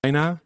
[0.00, 0.40] Bijna.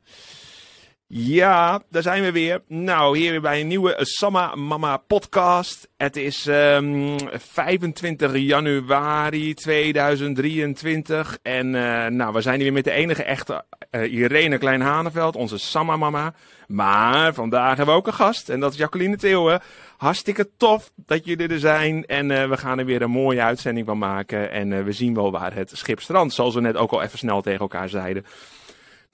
[1.06, 2.62] Ja, daar zijn we weer.
[2.68, 5.88] Nou, hier weer bij een nieuwe Samma Mama podcast.
[5.96, 11.38] Het is um, 25 januari 2023.
[11.42, 15.58] En uh, nou, we zijn hier weer met de enige echte uh, Irene Klein-Haneveld, onze
[15.58, 16.34] Samma Mama.
[16.66, 19.60] Maar vandaag hebben we ook een gast en dat is Jacqueline Theeuwen.
[19.96, 22.04] Hartstikke tof dat jullie er zijn.
[22.04, 24.50] En uh, we gaan er weer een mooie uitzending van maken.
[24.50, 27.40] En we zien wel waar het schip strandt, zoals we net ook al even snel
[27.40, 28.24] tegen elkaar zeiden.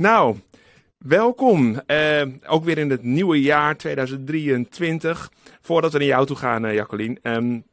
[0.00, 0.36] Nou,
[0.98, 1.80] welkom.
[1.86, 5.30] Uh, ook weer in het nieuwe jaar 2023.
[5.60, 7.18] Voordat we naar jou toe gaan, uh, Jacqueline.
[7.22, 7.64] Um,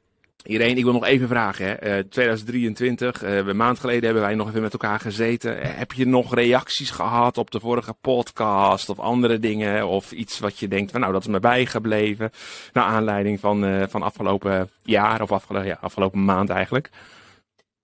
[0.44, 1.66] Iedereen, ik wil nog even vragen.
[1.66, 1.98] Hè.
[1.98, 5.58] Uh, 2023, een maand geleden hebben wij nog even met elkaar gezeten.
[5.78, 9.88] heb je nog reacties gehad op de vorige podcast of andere dingen?
[9.88, 12.32] Of iets wat je denkt, van, nou dat is me bijgebleven.
[12.74, 16.90] Naar aanleiding van, van afgelopen jaar of afgelopen, ja, afgelopen maand eigenlijk.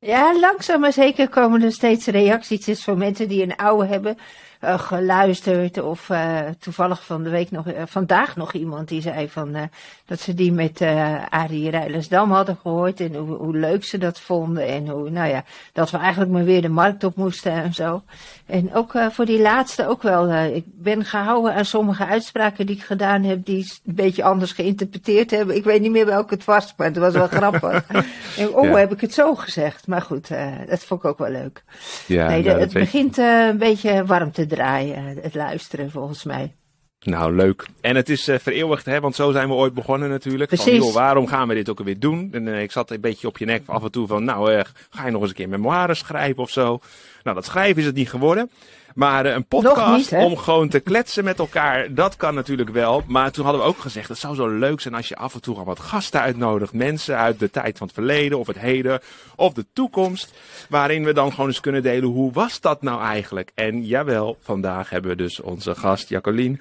[0.04, 4.18] Ja, langzaam maar zeker komen er steeds reacties van mensen die een oude hebben
[4.64, 5.82] uh, geluisterd.
[5.82, 9.70] Of uh, toevallig van de week nog, uh, vandaag nog iemand die zei van,
[10.06, 10.82] dat ze die met
[11.30, 13.00] Arie Rijlersdam hadden gehoord.
[13.00, 14.68] En hoe, hoe, leuk ze dat vonden.
[14.68, 18.04] En hoe, nou ja, dat we eigenlijk maar weer de markt op moesten en zo.
[18.46, 20.32] En ook voor die laatste ook wel.
[20.34, 25.32] ik ben gehouden aan sommige uitspraken die ik gedaan heb, die een beetje anders geïnterpreteerd
[25.32, 25.56] hebben.
[25.56, 27.86] Ik weet niet meer welke het was, maar het was wel grappig.
[28.38, 28.78] en, oh, ja.
[28.78, 29.88] heb ik het zo gezegd?
[29.88, 30.30] Maar goed,
[30.70, 31.64] dat vond ik ook wel leuk.
[32.06, 36.56] Ja, nee, nou, het begint een beetje warm te draaien, het luisteren volgens mij.
[37.00, 37.68] Nou, leuk.
[37.82, 39.00] En het is uh, vereeuwigd, hè?
[39.00, 40.50] want zo zijn we ooit begonnen natuurlijk.
[40.50, 40.78] Precies.
[40.78, 42.30] Van, joh, waarom gaan we dit ook weer doen?
[42.32, 44.62] En uh, ik zat een beetje op je nek af en toe van, nou, uh,
[44.90, 46.80] ga je nog eens een keer memoires schrijven of zo?
[47.24, 48.50] Nou, dat schrijven is het niet geworden.
[48.94, 53.04] Maar uh, een podcast niet, om gewoon te kletsen met elkaar, dat kan natuurlijk wel.
[53.08, 55.42] Maar toen hadden we ook gezegd, het zou zo leuk zijn als je af en
[55.42, 56.74] toe gewoon wat gasten uitnodigt.
[56.74, 59.00] Mensen uit de tijd van het verleden of het heden
[59.36, 60.34] of de toekomst.
[60.70, 63.52] Waarin we dan gewoon eens kunnen delen, hoe was dat nou eigenlijk?
[63.54, 66.58] En jawel, vandaag hebben we dus onze gast Jacqueline.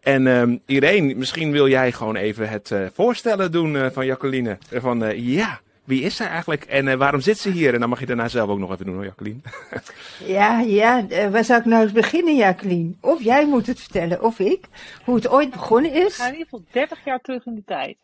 [0.00, 4.58] En um, Irene, misschien wil jij gewoon even het uh, voorstellen doen uh, van Jacqueline.
[4.70, 5.60] Van ja...
[5.84, 7.74] Wie is zij eigenlijk en uh, waarom zit ze hier?
[7.74, 9.40] En dan mag je daarna zelf ook nog even doen hoor, Jacqueline.
[10.36, 12.94] ja, ja, uh, waar zou ik nou eens beginnen, Jacqueline?
[13.00, 14.64] Of jij moet het vertellen, of ik.
[15.04, 16.06] Hoe het ooit begonnen is.
[16.06, 17.96] Ik ga in ieder geval 30 jaar terug in de tijd.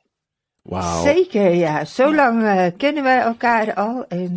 [0.62, 1.02] Wauw.
[1.02, 1.84] Zeker, ja.
[1.84, 4.04] Zo lang uh, kennen wij elkaar al.
[4.08, 4.34] En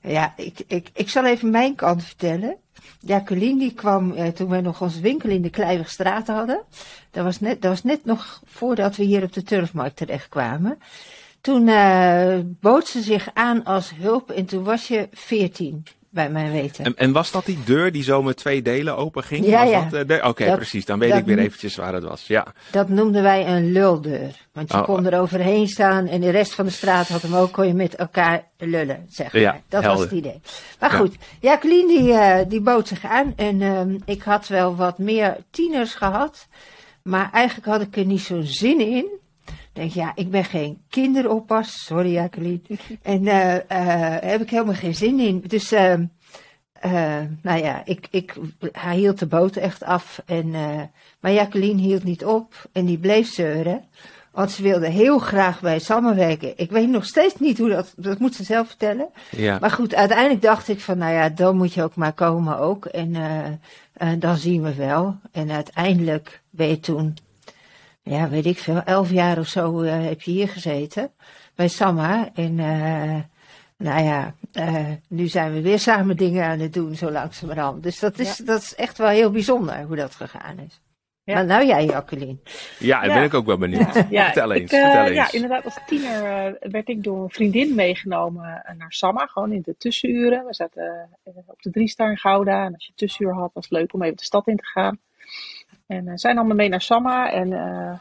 [0.00, 2.56] ja, ik, ik, ik zal even mijn kant vertellen.
[3.00, 6.62] Jacqueline die kwam toen wij nog onze winkel in de Kleiwigstraat hadden.
[7.10, 10.78] Dat was, net, dat was net nog voordat we hier op de Turfmarkt terechtkwamen.
[11.48, 16.52] Toen uh, bood ze zich aan als hulp en toen was je veertien, bij mijn
[16.52, 16.84] weten.
[16.84, 19.46] En, en, was dat die deur die zo met twee delen open ging?
[19.46, 19.88] Ja, ja.
[19.92, 20.84] Uh, Oké, okay, precies.
[20.84, 22.26] Dan weet ik weer eventjes waar het was.
[22.26, 22.46] Ja.
[22.70, 24.46] Dat noemden wij een luldeur.
[24.52, 24.84] Want je oh.
[24.84, 27.74] kon er overheen staan en de rest van de straat had hem ook, kon je
[27.74, 29.42] met elkaar lullen, zeg maar.
[29.42, 30.00] Ja, dat helder.
[30.00, 30.40] was het idee.
[30.80, 34.98] Maar goed, Jacqueline die, uh, die bood zich aan en um, ik had wel wat
[34.98, 36.46] meer tieners gehad.
[37.02, 39.18] Maar eigenlijk had ik er niet zo'n zin in
[39.78, 42.60] denk ja, ik ben geen kinderoppas, sorry Jacqueline.
[43.02, 43.60] en uh, uh,
[44.20, 45.44] heb ik helemaal geen zin in.
[45.46, 45.94] Dus, uh,
[47.42, 48.34] nou ja, ik, ik,
[48.72, 50.22] hij hield de boot echt af.
[50.26, 50.50] En,
[51.20, 53.84] maar Jacqueline hield niet op en die bleef zeuren.
[54.32, 56.52] Want ze wilde heel graag bij samenwerken.
[56.56, 59.08] Ik weet nog steeds niet hoe dat, dat moet ze zelf vertellen.
[59.30, 59.58] Ja.
[59.60, 62.84] Maar goed, uiteindelijk dacht ik van, nou ja, dan moet je ook maar komen ook.
[62.84, 63.16] En
[64.18, 65.16] dan zien we wel.
[65.32, 67.16] En uiteindelijk ben je toen
[68.08, 71.10] ja, weet ik veel, elf jaar of zo uh, heb je hier gezeten
[71.54, 72.28] bij Samma.
[72.34, 73.20] En uh,
[73.76, 77.82] nou ja, uh, nu zijn we weer samen dingen aan het doen, zo langzamerhand.
[77.82, 78.44] Dus dat is, ja.
[78.44, 80.80] dat is echt wel heel bijzonder hoe dat gegaan is.
[81.24, 81.34] Ja.
[81.34, 82.36] Maar nou jij, Jacqueline.
[82.78, 83.14] Ja, daar ja.
[83.14, 84.04] ben ik ook wel benieuwd.
[84.10, 84.24] Ja.
[84.32, 85.14] vertel eens, ik, vertel eens.
[85.14, 89.76] Ja, inderdaad, als tiener werd ik door een vriendin meegenomen naar Samma, gewoon in de
[89.76, 90.46] tussenuren.
[90.46, 91.08] We zaten
[91.46, 92.64] op de Driestar in Gouda.
[92.64, 94.98] En als je tussenuur had, was het leuk om even de stad in te gaan.
[95.88, 97.98] En uh, zij nam me mee naar Samma en uh,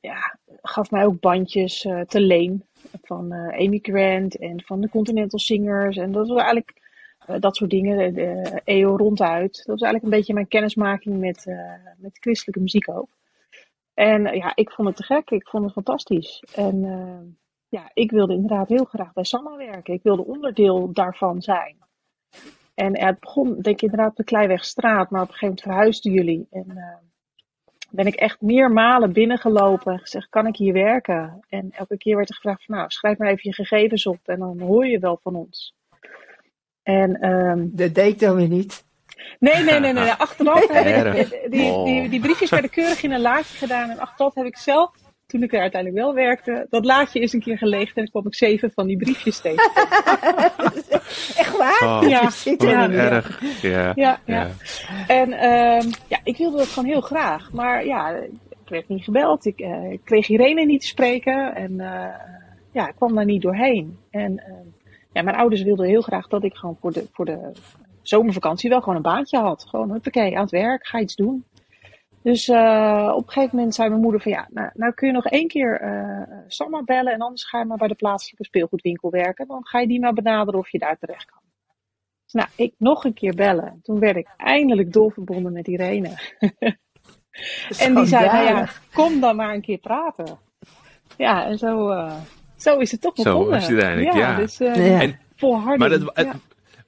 [0.00, 2.64] ja, gaf mij ook bandjes uh, te leen
[3.02, 5.96] van Amy Grant en van de Continental Singers.
[5.96, 6.80] En dat was eigenlijk
[7.38, 9.56] dat soort dingen, de EO ronduit.
[9.56, 11.46] Dat was eigenlijk een beetje mijn kennismaking met,
[11.96, 13.08] met christelijke muziek ook.
[13.94, 16.44] En ja, ik vond het te gek, ik vond het fantastisch.
[16.54, 19.94] En ja, ik wilde inderdaad heel graag bij Samma werken.
[19.94, 21.76] Ik wilde onderdeel daarvan zijn.
[22.74, 26.12] En het begon, denk ik, inderdaad op de Kleiwegstraat, maar op een gegeven moment verhuisden
[26.12, 26.46] jullie.
[26.50, 26.66] En
[27.92, 31.44] ben ik echt meermalen binnengelopen en gezegd, kan ik hier werken?
[31.48, 34.38] En elke keer werd er gevraagd van, nou, schrijf maar even je gegevens op en
[34.38, 35.74] dan hoor je wel van ons.
[36.82, 38.84] En, um, dat deed dan weer niet.
[39.38, 40.10] Nee, nee, nee, nee.
[40.10, 44.34] Achteraf heb ik, die, die, die, briefjes werden keurig in een laadje gedaan en achteraf
[44.34, 44.90] heb ik zelf
[45.32, 48.34] toen ik er uiteindelijk wel werkte, dat laadje is een keer geleegd en kwam ik
[48.34, 49.70] zeven van die briefjes tegen.
[51.42, 51.80] Echt waar?
[51.82, 52.22] Oh, Ja.
[52.24, 52.90] Wat Ja.
[52.90, 53.42] erg.
[53.62, 53.92] Ja.
[53.94, 54.50] Ja, ja.
[55.06, 57.52] En ehm, ja, ik wilde dat gewoon heel graag.
[57.52, 58.10] Maar ja,
[58.48, 59.44] ik werd niet gebeld.
[59.46, 61.54] Ik, eh, ik kreeg Irene niet te spreken.
[61.54, 62.14] En eh,
[62.72, 63.98] ja, ik kwam daar niet doorheen.
[64.10, 64.66] En ehm,
[65.12, 67.52] ja, mijn ouders wilden heel graag dat ik gewoon voor de, voor de
[68.02, 69.64] zomervakantie wel gewoon een baantje had.
[69.68, 71.44] Gewoon, huppakee, aan het werk, ga iets doen.
[72.22, 75.12] Dus eh, op een gegeven moment zei mijn moeder van ja, nou, nou kun je
[75.14, 79.10] nog één keer eh Samma bellen en anders ga je maar bij de plaatselijke speelgoedwinkel
[79.10, 79.46] werken.
[79.46, 81.40] Dan ga je die maar benaderen of je daar terecht kan.
[82.24, 83.78] Dus nou, ik nog een keer bellen.
[83.82, 86.08] Toen werd ik eindelijk doorverbonden met Irene.
[87.78, 90.38] en die zei, nou ja, kom dan maar een keer praten.
[91.16, 92.14] Ja, en zo, eh,
[92.56, 93.50] zo is het toch Zo begonnen.
[93.50, 94.36] was het uiteindelijk, ja.
[94.36, 95.00] Dus eh Ja.
[95.00, 95.78] En- volharding.
[95.78, 96.32] Maar dat, het- ja.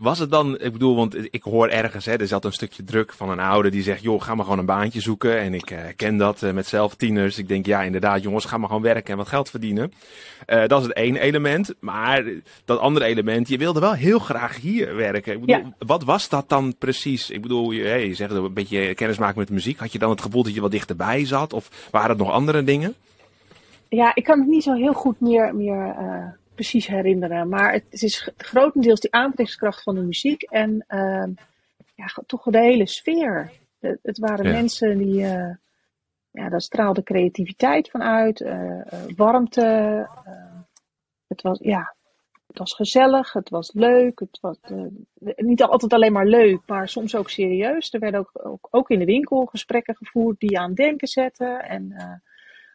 [0.05, 3.13] Was het dan, ik bedoel, want ik hoor ergens, hè, er zat een stukje druk
[3.13, 5.39] van een ouder die zegt, joh, ga maar gewoon een baantje zoeken.
[5.39, 7.39] En ik eh, ken dat eh, met zelf tieners.
[7.39, 9.93] Ik denk, ja, inderdaad, jongens, ga maar gewoon werken en wat geld verdienen.
[10.47, 11.75] Eh, dat is het één element.
[11.81, 12.25] Maar
[12.65, 15.33] dat andere element, je wilde wel heel graag hier werken.
[15.33, 15.73] Ik bedoel, Ja.
[15.79, 17.31] wat was dat dan precies?
[17.31, 19.79] Ik bedoel, je, hè, je zegt een beetje kennis maken met muziek.
[19.79, 21.53] Had je dan het gevoel dat je wat dichterbij zat?
[21.53, 22.95] Of waren het nog andere dingen?
[23.89, 25.95] Ja, ik kan het niet zo heel goed meer, meer
[26.55, 27.49] precies herinneren.
[27.49, 30.43] Maar het, het is grotendeels die aantrekkingskracht van de muziek.
[30.43, 31.31] En ehm,
[31.95, 33.51] ja, toch de hele sfeer.
[33.81, 34.53] Het, het waren Ja.
[34.53, 35.25] mensen die...
[35.25, 35.55] eh,
[36.31, 38.41] ja, daar straalde creativiteit van uit.
[38.41, 38.85] eh, eh,
[39.17, 40.09] warmte.
[41.27, 41.95] het was, ja...
[42.47, 44.59] Het was gezellig, het was leuk, het was
[45.37, 47.93] niet altijd alleen maar leuk, maar soms ook serieus.
[47.93, 51.09] Er werden ook, ook, ook in de winkel gesprekken gevoerd die je aan het denken
[51.09, 51.63] zetten.
[51.65, 51.95] En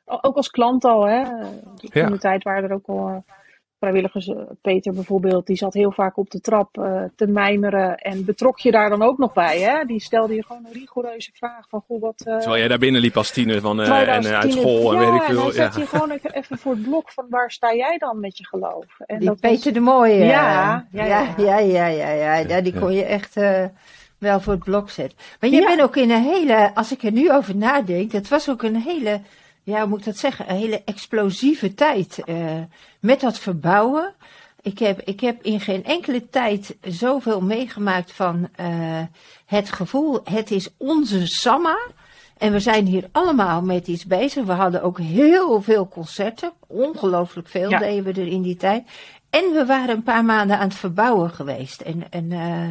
[0.05, 1.23] ook als klant al, hè.
[1.23, 2.09] Toen Ja.
[2.09, 3.23] de tijd waren er ook al
[3.79, 4.27] vrijwilligers.
[4.27, 7.97] eh, Peter bijvoorbeeld, die zat heel vaak op de trap eh, te mijmeren.
[7.97, 9.83] En betrok je daar dan ook nog bij, hè?
[9.85, 12.21] Die stelde je gewoon een rigoureuze vraag van, goh, wat...
[12.25, 14.99] eh, Terwijl jij daar binnen liep als tiener van, eh, je en uit school en
[15.01, 15.43] ja, weet ik en veel.
[15.43, 15.71] dan Ja.
[15.71, 18.45] zet je gewoon even, even voor het blok van waar sta jij dan met je
[18.47, 18.99] geloof?
[19.05, 20.15] En Die dat was- Peter de Mooie.
[20.15, 21.33] Ja, ja, ja, ja.
[21.37, 22.35] ja, ja, ja, ja.
[22.37, 23.35] Ja, die kon je echt
[24.17, 25.17] wel voor het blok zetten.
[25.39, 25.65] Maar Ja.
[25.65, 28.75] bent ook in een hele, als ik er nu over nadenk, dat was ook een
[28.75, 29.19] hele,
[29.69, 32.19] ja, hoe moet ik dat zeggen, een hele explosieve tijd.
[32.25, 32.35] eh,
[32.99, 34.13] met dat verbouwen.
[34.61, 38.67] Ik heb, ik heb in geen enkele tijd zoveel meegemaakt van eh,
[39.45, 41.77] het gevoel, het is onze Samma.
[42.37, 44.45] En we zijn hier allemaal met iets bezig.
[44.45, 46.51] We hadden ook heel veel concerten.
[46.67, 47.79] Ongelooflijk veel Ja.
[47.79, 48.83] deden we er in die tijd.
[49.29, 51.81] En we waren een paar maanden aan het verbouwen geweest.
[51.81, 52.67] En, en eh,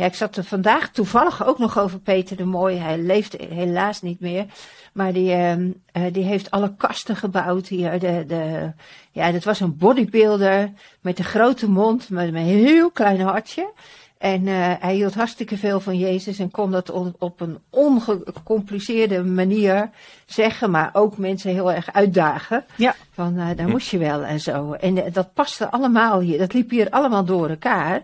[0.00, 2.76] ja, ik zat er vandaag toevallig ook nog over Peter de Mooi.
[2.76, 4.46] Hij leeft helaas niet meer.
[4.92, 7.98] Maar die, ehm, eh, die heeft alle kasten gebouwd hier.
[7.98, 8.72] De, de,
[9.10, 13.72] ja, dat was een bodybuilder met een grote mond, met een heel klein hartje.
[14.18, 19.24] En eh, hij hield hartstikke veel van Jezus en kon dat on- op een ongecompliceerde
[19.24, 19.90] manier
[20.26, 22.64] zeggen, maar ook mensen heel erg uitdagen.
[22.76, 22.94] Ja.
[23.12, 24.72] Van, eh, daar moest je wel en zo.
[24.72, 28.02] En dat paste allemaal hier, dat liep hier allemaal door elkaar.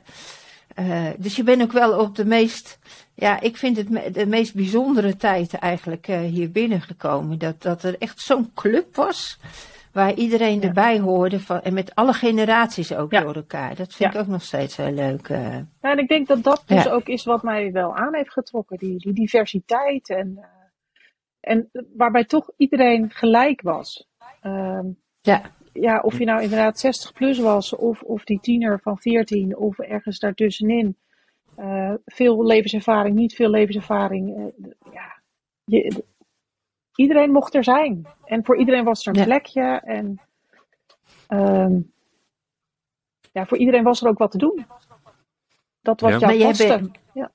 [0.77, 2.79] Eh, dus je bent ook wel op de meest,
[3.15, 7.39] ja, ik vind het me- de meest bijzondere tijd eigenlijk eh, hier binnengekomen.
[7.39, 9.39] Dat, dat er echt zo'n club was,
[9.93, 10.67] waar iedereen Ja.
[10.67, 11.41] erbij hoorde.
[11.41, 13.21] Van, en met alle generaties ook Ja.
[13.21, 13.75] door elkaar.
[13.75, 14.19] Dat vind Ja.
[14.19, 15.29] ik ook nog steeds heel leuk.
[15.29, 15.55] eh.
[15.57, 18.77] Ja, en ik denk dat dat dus ook is wat mij wel aan heeft getrokken.
[18.79, 20.47] Die, die diversiteit en,
[21.41, 24.07] en waarbij toch iedereen gelijk was.
[24.41, 24.87] Ehm,
[25.21, 25.43] ja.
[25.81, 29.79] Ja, of je nou inderdaad 60 plus was, of, of die tiener van 14, of
[29.79, 30.97] ergens daartussenin.
[31.55, 34.37] Eh, veel levenservaring, niet veel levenservaring.
[34.37, 35.21] eh, ja,
[35.65, 36.05] je,
[36.95, 38.07] iedereen mocht er zijn.
[38.25, 39.25] En voor iedereen was er een Ja.
[39.25, 39.81] plekje.
[39.85, 40.21] En
[41.27, 41.81] ehm,
[43.33, 44.67] ja, voor iedereen was er ook wat te doen.
[45.81, 46.19] Dat was Ja.
[46.19, 47.31] jouw jij bent- Ja.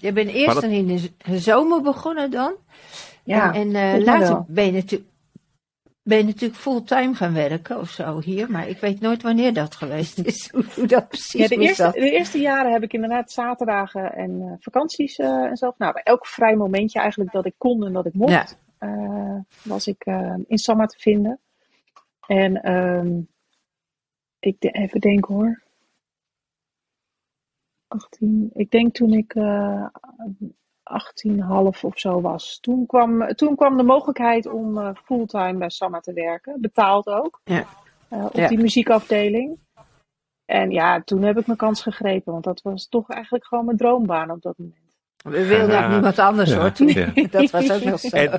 [0.00, 2.54] Je bent eerst dat- in de zomer begonnen dan.
[3.24, 5.10] Ja, en en eh, later ben je, natuurlijk
[6.04, 8.50] ben je natuurlijk fulltime gaan werken of zo hier.
[8.50, 10.50] Maar ik weet nooit wanneer dat geweest is.
[10.74, 11.94] Hoe, dat precies Ja, de, eerste, dat.
[11.94, 15.74] de eerste jaren heb ik inderdaad zaterdagen en eh, vakanties eh, en zo.
[15.78, 19.86] Nou, bij elk vrij momentje eigenlijk dat ik kon en dat ik mocht, eh, was
[19.86, 20.04] ik
[20.46, 21.40] in Samma te vinden.
[22.26, 23.20] En ehm,
[24.38, 25.62] ik de, even denken hoor.
[27.88, 29.34] 18, ik denk toen ik
[30.84, 32.58] 18,5 of zo was.
[32.60, 36.60] Toen kwam, toen kwam de mogelijkheid om eh, fulltime bij Samma te werken.
[36.60, 37.40] Betaald ook.
[37.44, 37.64] Ja.
[38.08, 38.48] Eh, op Ja.
[38.48, 39.58] die muziekafdeling.
[40.44, 42.32] En ja, toen heb ik mijn kans gegrepen.
[42.32, 44.83] Want dat was toch eigenlijk gewoon mijn droombaan op dat moment.
[45.24, 46.72] We wilden ook niemand anders Ja, hoor.
[46.72, 46.88] Toen.
[46.88, 47.12] ja.
[47.30, 48.16] Dat was ook nog zo.
[48.16, 48.32] En,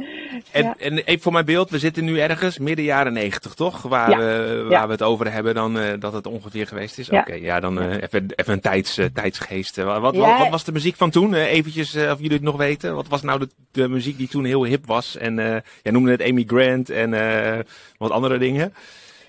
[0.52, 0.76] en, Ja.
[0.78, 3.82] en even voor mijn beeld, we zitten nu ergens midden jaren negentig, toch?
[3.82, 4.18] Waar, Ja.
[4.18, 4.86] we, waar Ja.
[4.86, 7.08] we het over hebben dan eh, dat het ongeveer geweest is.
[7.08, 7.20] Ja.
[7.20, 9.76] Oké, ja, dan eh, even, even een tijds, eh, tijdsgeest.
[9.76, 10.38] Wat, wat, Ja.
[10.38, 11.34] wat was de muziek van toen?
[11.34, 12.96] Eventjes, of jullie het nog weten.
[12.96, 15.18] Wat was nou de, de muziek die toen heel hip was?
[15.18, 17.60] En eh jij noemde het Amy Grant en eh,
[17.98, 18.74] wat andere dingen.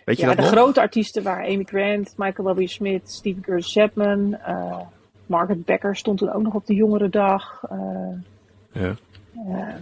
[0.04, 0.50] Weet je dat de nog?
[0.50, 2.66] grote artiesten waren Amy Grant, Michael W.
[2.66, 4.36] Smith, Steve Gers Chapman.
[5.26, 7.62] Margaret Becker stond toen ook nog op de jongere dag.
[7.70, 8.08] eh,
[8.72, 8.94] Ja.
[9.46, 9.74] eh,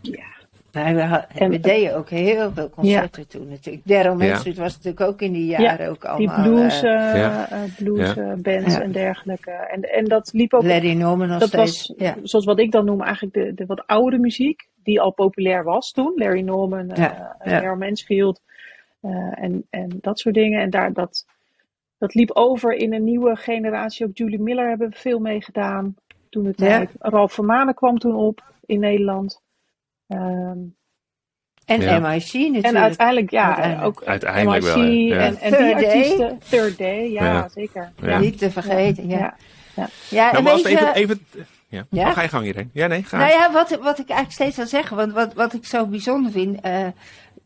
[0.00, 3.86] ja, we, had- En- we deden ook heel veel concerten toen natuurlijk.
[3.86, 4.28] Daryl Ja.
[4.28, 6.42] Mansfield was natuurlijk ook in die jaren ook die allemaal.
[6.42, 7.50] blues, Ja.
[7.50, 8.22] eh, blues Ja.
[8.22, 8.80] eh, bands Ja.
[8.82, 9.50] en dergelijke.
[9.50, 11.86] En, en dat liep ook Larry Norman nog dat steeds.
[11.86, 12.14] was, ja.
[12.22, 15.90] zoals wat ik dan noem, eigenlijk de, de wat oudere muziek, die al populair was
[15.92, 16.12] toen.
[16.16, 17.36] Larry Norman, Ja, ja.
[17.50, 18.40] Daryl Mansfield
[19.00, 19.10] eh,
[19.42, 20.60] en, en dat soort dingen.
[20.60, 21.26] En daar, dat,
[22.04, 24.06] dat liep over in een nieuwe generatie.
[24.06, 25.94] Ook Julie Miller hebben we veel mee gedaan
[26.30, 26.86] toen het Ja.
[26.98, 29.40] Ralf Vermanen kwam toen op in Nederland.
[30.06, 30.58] Ehm,
[31.64, 31.98] En Ja.
[31.98, 32.64] MIC natuurlijk.
[32.64, 33.86] en uiteindelijk, ja, Uiteindelijk.
[33.86, 35.16] ook Uiteindelijk MIC wel, ja.
[35.18, 35.84] En, en Third die Day.
[35.84, 36.38] artiesten.
[36.48, 37.48] Third Day, ja, Ja.
[37.48, 37.92] zeker.
[38.02, 38.08] Ja.
[38.08, 38.18] Ja.
[38.18, 39.36] Niet te vergeten, ja.
[39.74, 39.88] Ja.
[40.10, 40.94] Ja, Nou, als even...
[40.94, 41.26] even
[41.68, 41.86] ja.
[41.90, 42.08] Ja?
[42.08, 42.70] Oh, ga je gang hierheen.
[42.72, 43.16] Ja, nee, ga.
[43.18, 46.32] Nou ja, wat, wat ik eigenlijk steeds wil zeggen, want wat, wat ik zo bijzonder
[46.32, 46.86] vind, eh,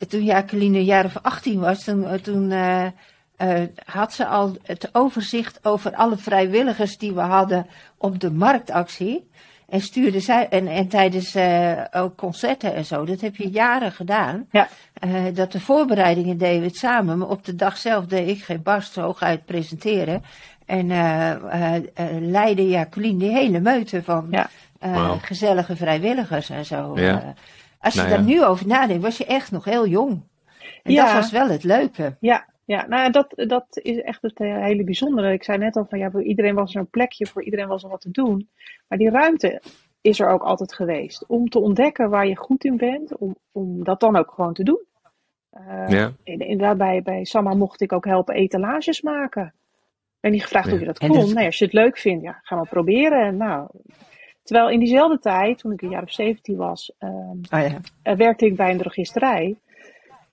[0.08, 2.86] toen Jacqueline een jaar of 18 was, toen, eh, toen eh,
[3.38, 7.66] eh, had ze al het overzicht over alle vrijwilligers die we hadden
[7.98, 9.30] op de marktactie.
[9.68, 13.92] En stuurde zij, en, en tijdens eh, ook concerten en zo, dat heb je jaren
[13.92, 14.46] gedaan.
[14.50, 14.68] Ja.
[14.92, 18.42] Eh, dat de voorbereidingen deden we het samen, maar op de dag zelf deed ik
[18.44, 20.22] geen barst hooguit presenteren.
[20.66, 24.48] En eh eh eh, leidde Jacqueline die hele meute van Ja.
[24.78, 26.92] eh, gezellige vrijwilligers en zo.
[27.00, 27.34] Ja.
[27.80, 28.26] als je Nou daar ja.
[28.26, 30.22] nu over nadenkt, was je echt nog heel jong.
[30.82, 31.04] En Ja.
[31.04, 32.16] dat was wel het leuke.
[32.20, 35.32] Ja, ja nou ja, dat, dat is echt het eh, hele bijzondere.
[35.32, 37.82] Ik zei net al van ja, voor iedereen was er een plekje, voor iedereen was
[37.82, 38.48] er wat te doen.
[38.88, 39.62] Maar die ruimte
[40.00, 41.26] is er ook altijd geweest.
[41.26, 44.62] Om te ontdekken waar je goed in bent, om, om dat dan ook gewoon te
[44.62, 44.82] doen.
[45.50, 46.12] Eh, Ja.
[46.24, 49.54] in- Inderdaad, bij, bij Samma mocht ik ook helpen etalages maken.
[50.20, 50.70] En die gevraagd Ja.
[50.70, 51.12] hoe je dat kon.
[51.12, 53.22] dat- Nee, als je het leuk vindt, ja, ga maar proberen.
[53.26, 53.68] En nou,
[54.42, 57.80] terwijl in diezelfde tijd, toen ik een jaar of 17 was, ehm, Oh ja.
[58.02, 59.56] eh, werkte ik bij een drogisterij.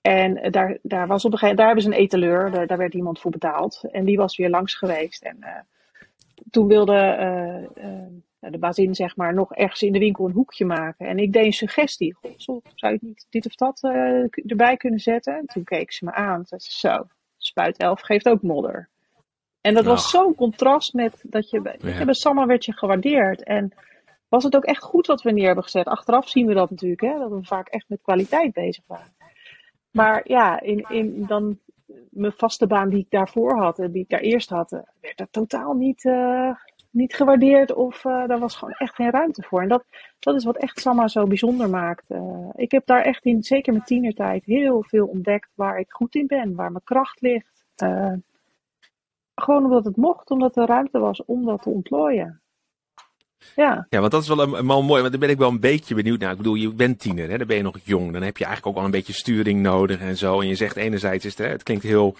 [0.06, 2.94] En daar, daar, was op een gegeven, daar hebben ze een etaleur, daar, daar werd
[2.94, 3.84] iemand voor betaald.
[3.90, 5.22] En die was weer langs geweest.
[5.22, 5.60] En eh,
[6.50, 8.02] toen wilde eh, eh,
[8.38, 11.06] de bazin zeg maar nog ergens in de winkel een hoekje maken.
[11.06, 12.14] En ik deed een suggestie.
[12.14, 13.80] Goh, zo, zou je niet dit of dat
[14.46, 15.36] erbij kunnen zetten?
[15.36, 16.44] En toen keek ze me aan.
[16.44, 18.88] Zei ze, zo, spuit 11 geeft ook modder.
[19.60, 22.04] En dat was zo'n contrast met dat je, Ja.
[22.04, 23.42] bij Samma werd je gewaardeerd.
[23.42, 23.72] En
[24.28, 25.86] was het ook echt goed wat we neer hebben gezet?
[25.86, 27.18] Achteraf zien we dat natuurlijk, hè?
[27.18, 29.15] dat we vaak echt met kwaliteit bezig waren.
[29.96, 31.58] Maar ja, in, in dan
[32.10, 35.16] mijn vaste baan die ik daarvoor had, en die ik daar eerst had, eh, werd
[35.16, 36.50] dat totaal niet, eh,
[36.90, 39.62] niet gewaardeerd of eh daar was gewoon echt geen ruimte voor.
[39.62, 39.84] En dat,
[40.18, 42.04] dat is wat echt Samma zo bijzonder maakt.
[42.54, 46.26] Ik heb daar echt in, zeker met tienertijd, heel veel ontdekt waar ik goed in
[46.26, 47.64] ben, waar mijn kracht ligt.
[49.34, 52.40] Gewoon omdat het mocht, omdat er ruimte was om dat te ontplooien.
[53.56, 55.60] Ja, Ja, want dat is wel, een, wel mooi, want daar ben ik wel een
[55.60, 56.30] beetje benieuwd naar.
[56.30, 57.38] Ik bedoel, je bent tiener, hè?
[57.38, 58.12] dan ben je nog jong.
[58.12, 60.40] Dan heb je eigenlijk ook wel een beetje sturing nodig en zo.
[60.40, 62.16] En je zegt enerzijds, is het, hè, het klinkt heel,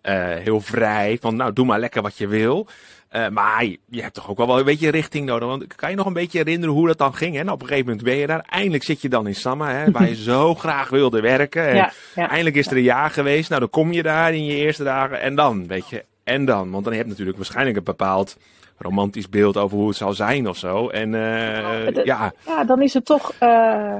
[0.00, 2.68] eh, heel vrij, van nou, doe maar lekker wat je wil.
[3.08, 5.48] Eh, maar je, hebt toch ook wel wel een beetje richting nodig.
[5.48, 7.34] Want kan je nog een beetje herinneren hoe dat dan ging?
[7.34, 7.42] Hè?
[7.42, 8.44] Nou, op een gegeven moment ben je daar.
[8.48, 11.68] Eindelijk zit je dan in Samma, hè, waar je zo graag wilde werken.
[11.68, 12.28] En ja, ja.
[12.28, 13.48] Eindelijk is er een jaar geweest.
[13.48, 15.20] Nou, dan kom je daar in je eerste dagen.
[15.20, 16.70] En dan, weet je, en dan.
[16.70, 18.36] Want dan heb je natuurlijk waarschijnlijk een bepaald
[18.78, 20.88] romantisch beeld over hoe het zou zijn of zo.
[20.88, 23.94] En eh, Het- ja, Ja, dan is het toch eh,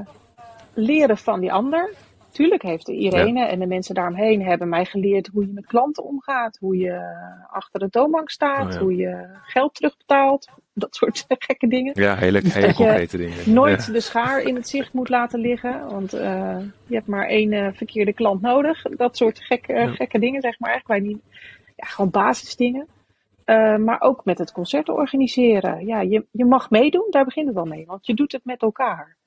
[0.73, 1.93] leren van die ander.
[2.31, 6.57] Tuurlijk heeft Irene en de mensen daaromheen hebben mij geleerd hoe je met klanten omgaat.
[6.59, 6.99] Hoe je
[7.51, 8.65] achter de toonbank staat.
[8.67, 8.79] Oh ja.
[8.79, 10.47] Hoe je geld terugbetaalt.
[10.73, 11.91] Dat soort gekke dingen.
[12.01, 13.53] ja hele, hele dat je concrete dingen.
[13.53, 15.89] Nooit de schaar in het zicht moet laten liggen.
[15.89, 18.81] Want eh, je hebt maar één eh, verkeerde klant nodig.
[18.81, 20.69] Dat soort gekke, gekke dingen, zeg maar.
[20.71, 21.21] Eigenlijk je niet,
[21.75, 22.87] ja, gewoon basisdingen.
[23.49, 25.85] Eh, maar ook met het concert organiseren.
[25.85, 27.85] Ja, je, je mag meedoen, daar begint het al mee.
[27.85, 29.17] Want je doet het met elkaar.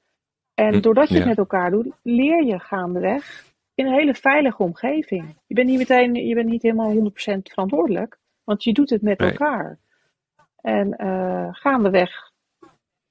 [0.55, 1.19] En Hm, doordat je ja.
[1.21, 5.37] het met elkaar doet, leer je gaandeweg in een hele veilige omgeving.
[5.47, 8.19] Je bent niet meteen, je bent niet helemaal 100% verantwoordelijk.
[8.45, 9.31] Want je doet het met Nee.
[9.31, 9.79] elkaar.
[10.61, 12.31] En eh, gaandeweg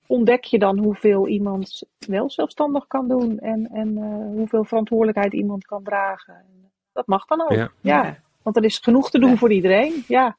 [0.08, 3.40] ontdek je dan hoeveel iemand wel zelfstandig kan doen.
[3.40, 6.34] En, en eh, hoeveel verantwoordelijkheid iemand kan dragen.
[6.36, 7.52] En Dat mag dan ook.
[7.52, 7.72] Ja.
[7.82, 8.18] Ja.
[8.44, 9.36] Want er is genoeg te doen Ja.
[9.36, 10.04] voor iedereen.
[10.08, 10.38] Ja.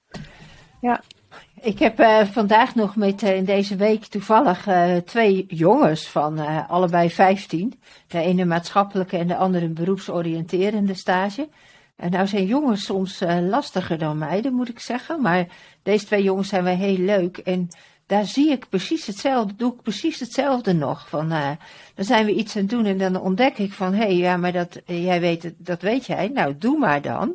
[1.60, 6.66] Ik heb eh, vandaag nog met eh, in deze week toevallig eh, twee jongens van
[6.68, 7.80] allebei 15.
[8.06, 11.48] De ene maatschappelijke en de andere beroepsoriënterende stage.
[11.96, 15.20] En nou zijn jongens soms lastiger dan meiden, moet ik zeggen.
[15.20, 15.46] Maar
[15.82, 17.38] deze twee jongens zijn wel heel leuk.
[17.38, 17.68] En
[18.06, 21.08] daar zie ik precies hetzelfde, doe ik precies hetzelfde nog.
[21.08, 21.28] Van,
[21.94, 24.36] dan zijn we iets aan het doen en dan ontdek ik van, hé, hey, ja,
[24.36, 26.28] maar dat, jij weet het, dat weet jij.
[26.28, 27.34] Nou, doe maar dan.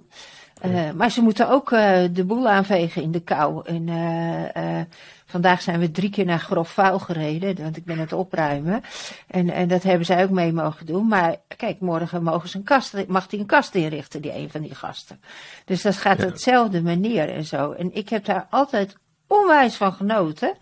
[0.66, 3.62] Uh, maar ze moeten ook uh, de boel aanvegen in de kou.
[3.66, 4.82] En uh,
[5.26, 8.82] vandaag zijn we drie keer naar grof vuil gereden, want ik ben het opruimen.
[9.28, 11.08] En, en dat hebben zij ook mee mogen doen.
[11.08, 14.62] Maar kijk, morgen mogen ze een kast, mag hij een kast inrichten, die een van
[14.62, 15.22] die gasten.
[15.66, 17.72] Dus dat gaat op dezelfde manier en zo.
[17.72, 18.96] En ik heb daar altijd
[19.28, 20.54] onwijs van genoten.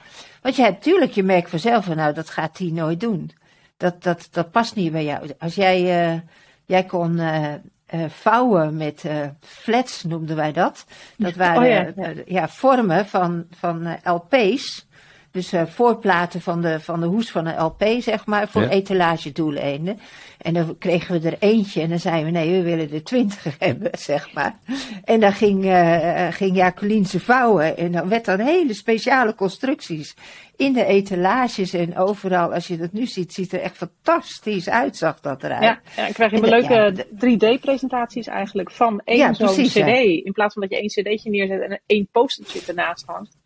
[0.41, 3.31] Want je hebt natuurlijk, je merkt vanzelf van, nou, dat gaat hij nooit doen.
[3.77, 5.31] Dat, dat, dat past niet bij jou.
[5.39, 6.23] Als jij,
[6.65, 7.19] jij kon
[7.95, 9.03] uh, uh, vouwen met
[9.39, 10.85] flats, noemden wij dat.
[11.17, 12.05] Dat waren oh, ja.
[12.07, 12.13] ja.
[12.25, 14.87] ja, vormen van, van LP's.
[15.35, 18.69] Dus uh, voorplaten van de, van de hoes van een LP, zeg maar, voor ja.
[18.69, 19.99] etalagedoeleinden.
[20.37, 23.55] En dan kregen we er eentje en dan zeiden we, nee, we willen er twintig
[23.59, 24.55] hebben, zeg maar.
[25.03, 30.15] En dan ging, uh, ging Jacqueline ze vouwen en dan werd dan hele speciale constructies
[30.55, 32.53] in de etalages en overal.
[32.53, 35.63] Als je dat nu ziet, ziet er echt fantastisch uit, zag dat eruit.
[35.63, 39.75] Ja, ja ik krijg een leuke ja, 3D-presentaties eigenlijk van één ja, zo'n cd.
[40.25, 43.43] In plaats van dat je één cd'tje neerzet en één postertje ernaast hangt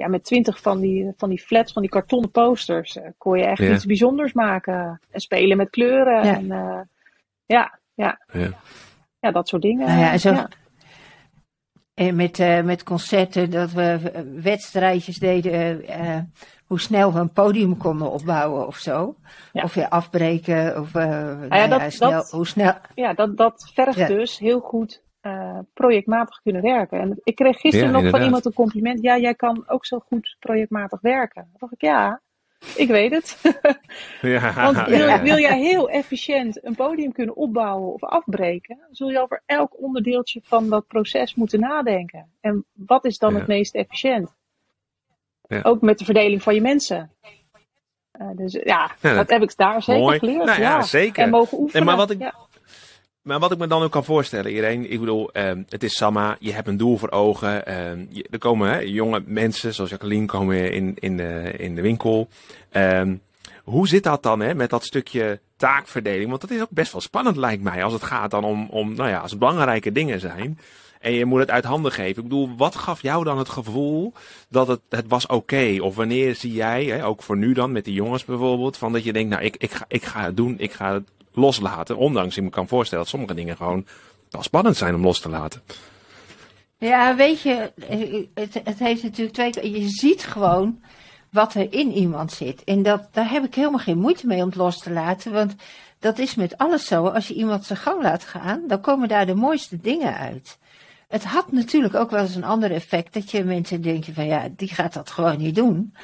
[0.00, 3.44] ja, met twintig van die, van die flats, van die kartonnen posters, uh, kon je
[3.44, 3.74] echt ja.
[3.74, 5.00] iets bijzonders maken.
[5.10, 6.24] En spelen met kleuren.
[6.24, 6.34] Ja.
[6.34, 6.80] En, uh,
[7.46, 8.50] ja, ja, ja.
[9.18, 9.86] Ja, dat soort dingen.
[9.86, 10.44] Nou ja, en zo,
[11.94, 15.84] En met, uh, met concerten, dat we wedstrijdjes deden,
[16.66, 19.16] hoe snel we een podium konden opbouwen of zo.
[19.52, 22.74] Of weer afbreken, of nou ja, dat, snel, dat, hoe snel.
[22.94, 27.00] Ja, dat, dat vergt dus heel goed uh, projectmatig kunnen werken.
[27.00, 28.20] En ik kreeg gisteren ja, nog inderdaad.
[28.20, 29.02] van iemand een compliment.
[29.02, 31.42] Ja, jij kan ook zo goed projectmatig werken.
[31.42, 32.20] Dan dacht ik, ja,
[32.74, 33.40] ik weet het.
[34.20, 35.22] ja, Want wil, ja.
[35.22, 40.40] wil, jij heel efficiënt een podium kunnen opbouwen of afbreken, zul je over elk onderdeeltje
[40.44, 42.32] van dat proces moeten nadenken.
[42.40, 44.34] En wat is dan het meest efficiënt?
[45.62, 47.12] Ook met de verdeling van je mensen.
[48.20, 50.18] Uh, dus ja, dat, heb ik daar zeker mooi.
[50.18, 50.44] geleerd.
[50.44, 51.22] Nou, ja, zeker.
[51.22, 51.80] En mogen oefenen.
[51.80, 52.32] En maar wat ik,
[53.22, 56.36] maar wat ik me dan ook kan voorstellen, iedereen, ik bedoel, um, het is Samma,
[56.40, 57.52] je hebt een doel voor ogen.
[58.10, 62.28] Je, er komen hè, jonge mensen, zoals Jacqueline, komen in, in, de, in de winkel.
[62.72, 63.20] Um,
[63.64, 66.28] hoe zit dat dan hè, met dat stukje taakverdeling?
[66.28, 68.94] Want dat is ook best wel spannend, lijkt mij, als het gaat dan om, om
[68.94, 70.58] nou ja, als belangrijke dingen zijn.
[71.00, 72.22] En je moet het uit handen geven.
[72.22, 74.12] Ik bedoel, wat gaf jou dan het gevoel
[74.48, 75.76] dat het, het was oké?
[75.80, 79.04] Of wanneer zie jij, hè, ook voor nu dan, met die jongens bijvoorbeeld, van dat
[79.04, 81.96] je denkt, nou, ik, ik, ga, ik ga het doen, ik ga het loslaten.
[81.96, 83.86] Ondanks ik me kan voorstellen dat sommige dingen gewoon
[84.30, 85.62] wel spannend zijn om los te laten.
[86.78, 87.72] Ja, weet je,
[88.34, 89.80] het, het heeft natuurlijk twee.
[89.80, 90.80] Je ziet gewoon
[91.30, 92.64] wat er in iemand zit.
[92.64, 95.32] En dat, daar heb ik helemaal geen moeite mee om het los te laten.
[95.32, 95.54] Want
[95.98, 97.06] dat is met alles zo.
[97.06, 100.58] Als je iemand zijn gang laat gaan, dan komen daar de mooiste dingen uit.
[101.08, 103.14] Het had natuurlijk ook wel eens een ander effect.
[103.14, 105.94] Dat je mensen denken van ja, die gaat dat gewoon niet doen.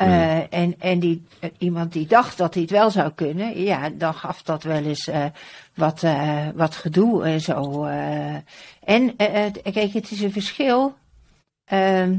[0.00, 1.26] Uh, en en die,
[1.58, 5.08] iemand die dacht dat hij het wel zou kunnen, ja, dan gaf dat wel eens
[5.08, 5.24] uh,
[5.74, 6.04] wat,
[6.54, 7.84] wat gedoe en zo.
[8.84, 9.16] en
[9.72, 10.94] kijk, het is een verschil.
[11.64, 12.18] Ehm,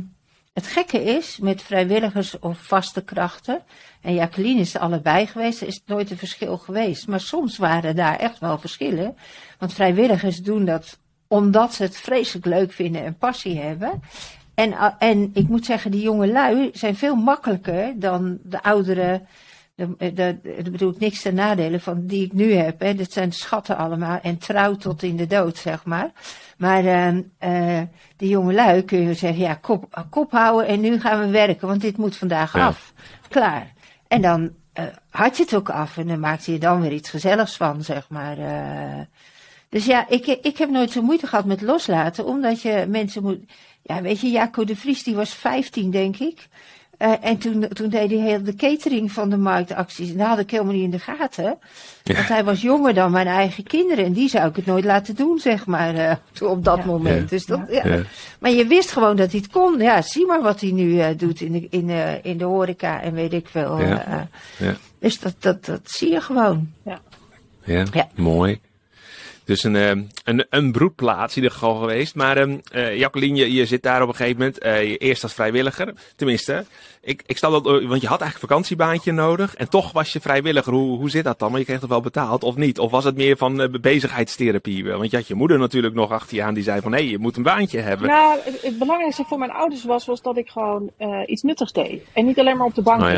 [0.54, 3.64] het gekke is, met vrijwilligers of vaste krachten,
[4.02, 7.08] en Jacqueline is allebei geweest, is het nooit een verschil geweest.
[7.08, 9.18] Maar soms waren daar echt wel verschillen.
[9.58, 14.02] Want vrijwilligers doen dat omdat ze het vreselijk leuk vinden en passie hebben.
[14.62, 19.22] En, eh, en ik moet zeggen, die jonge lui zijn veel makkelijker dan de oudere.
[20.14, 22.80] Dat bedoel ik niks ten nadele van die ik nu heb.
[22.80, 22.96] Hè.
[22.96, 24.20] Dat zijn schatten allemaal.
[24.22, 26.12] En trouw tot in de dood, zeg maar.
[26.58, 27.08] Maar uh,
[27.44, 27.82] uh,
[28.18, 31.68] die jonge lui kun je zeggen, ja, kop, kop houden en nu gaan we werken.
[31.68, 32.66] Want dit moet vandaag ja.
[32.66, 32.94] af.
[33.30, 33.74] Klaar.
[34.08, 35.98] En dan uh, had je het ook af.
[35.98, 38.38] En dan maakte je dan weer iets gezelligs van, zeg maar.
[39.72, 42.26] Dus ja, ik, ik heb nooit zo moeite gehad met loslaten.
[42.26, 43.40] Omdat je mensen moet
[43.84, 46.48] ja, weet je, Jaco de Vries, die was 15, denk ik.
[46.98, 50.10] Uh, en toen, toen deed hij heel de catering van de marktacties.
[50.10, 51.58] En dat had ik helemaal niet in de gaten.
[52.04, 52.16] Ja.
[52.16, 54.06] Want hij was jonger dan mijn eigen kinderen.
[54.06, 56.86] En die zou ik het nooit laten doen, zeg maar, uh, op dat ja.
[56.86, 57.30] moment.
[57.30, 58.02] Dus dat, ja.
[58.40, 59.80] Maar je wist gewoon dat hij het kon.
[59.80, 61.90] Ja, zie maar wat hij nu uh, doet in de, in,
[62.24, 63.80] in de horeca en weet ik veel.
[63.80, 64.28] Ja.
[65.00, 66.72] Dus dat, dat, dat zie je gewoon.
[66.84, 67.00] Ja,
[67.64, 68.08] ja.
[68.16, 68.60] mooi.
[69.44, 69.90] Dus een, uh,
[70.24, 72.16] een, een broedplaats in ieder geval geweest.
[72.16, 75.94] Maar uh, Jacqueline, je, je, zit daar op een gegeven moment, uh, eerst als vrijwilliger.
[76.16, 76.66] Tenminste,
[77.02, 79.56] ik, ik stel dat, want je had eigenlijk een vakantiebaantje nodig.
[79.56, 80.74] En toch was je vrijwilliger.
[80.74, 81.50] Hoe, hoe zit dat dan?
[81.50, 82.80] Maar je kreeg toch wel betaald of niet?
[82.80, 84.86] Of was het meer van bezigheidstherapie?
[84.86, 86.92] Want je had je moeder natuurlijk nog achter je aan die zei van...
[86.92, 88.08] hé, hey, je moet een baantje hebben.
[88.08, 90.92] Nou, het, het, belangrijkste voor mijn ouders was, was dat ik gewoon
[91.26, 92.04] iets nuttigs deed.
[92.14, 93.02] En niet alleen maar op de bank.
[93.02, 93.12] Oh,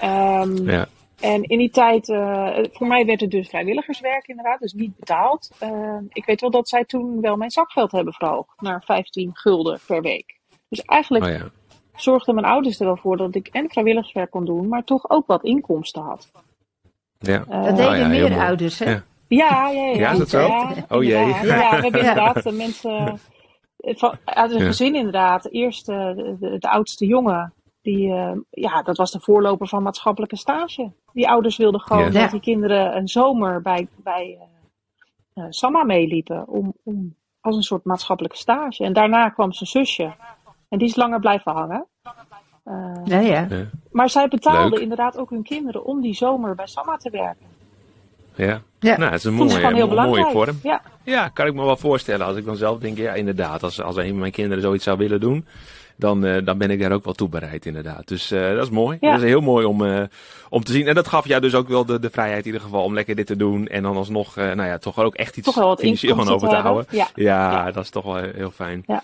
[0.00, 0.40] ja.
[0.42, 0.88] Um, ja.
[1.20, 5.50] En in die tijd, uh, voor mij werd het dus vrijwilligerswerk inderdaad, dus niet betaald.
[5.62, 9.78] Uh, ik weet wel dat zij toen wel mijn zakgeld hebben verhoogd naar 15 gulden
[9.86, 10.38] per week.
[10.68, 11.50] Dus eigenlijk oh ja.
[11.94, 15.26] zorgden mijn ouders er wel voor dat ik en vrijwilligerswerk kon doen, maar toch ook
[15.26, 16.30] wat inkomsten had.
[17.18, 17.44] Ja.
[17.48, 18.90] Eh, Dat deden ja, heel meer ouders, hè?
[18.90, 19.02] Ja.
[19.28, 19.96] Ja, ja, ja.
[19.98, 20.40] Ja, is dat zo?
[20.40, 21.26] Ja, Oh jee.
[21.26, 21.52] Ja, we
[21.82, 23.20] hebben inderdaad de mensen
[23.76, 24.64] eh, van, uit een Ja.
[24.66, 25.50] gezin inderdaad.
[25.50, 29.82] Eerst eh, de, de, de oudste jongen, die, eh, ja, dat was de voorloper van
[29.82, 30.92] maatschappelijke stage.
[31.12, 32.20] Die ouders wilden gewoon Ja.
[32.20, 36.48] dat die kinderen een zomer bij, bij eh, eh, Samma meeliepen.
[36.48, 38.84] Om, om, als een soort maatschappelijke stage.
[38.84, 40.12] En daarna kwam zijn zusje.
[40.68, 41.86] En die is langer blijven hangen.
[42.64, 43.46] Eh, Ja, ja.
[43.50, 43.64] Ja.
[43.90, 44.80] maar zij betaalden Leuk.
[44.80, 47.46] inderdaad ook hun kinderen om die zomer bij Samma te werken.
[48.34, 48.62] Ja.
[48.78, 48.96] Ja.
[48.96, 50.30] Nou, het is een mooie, gewoon heel mooie belangrijk.
[50.30, 50.58] vorm.
[50.62, 50.82] Ja.
[51.04, 52.26] Ja, kan ik me wel voorstellen.
[52.26, 54.98] Als ik dan zelf denk, ja, inderdaad, als, als een van mijn kinderen zoiets zou
[54.98, 55.46] willen doen,
[56.00, 58.08] dan, eh, dan ben ik daar ook wel toe bereid, inderdaad.
[58.08, 58.98] Dus eh, dat is mooi.
[59.00, 59.10] Ja.
[59.10, 60.02] Dat is heel mooi om, eh,
[60.48, 60.86] om te zien.
[60.88, 63.14] En dat gaf jou dus ook wel de, de vrijheid in ieder geval om lekker
[63.14, 63.66] dit te doen.
[63.66, 66.48] En dan alsnog, nou ja, toch ook echt iets Toch wel wat financieel van over
[66.48, 66.86] te houden.
[66.90, 67.08] Ja.
[67.14, 67.70] Ja, Ja.
[67.70, 68.82] dat is toch wel heel fijn.
[68.86, 69.02] Ja.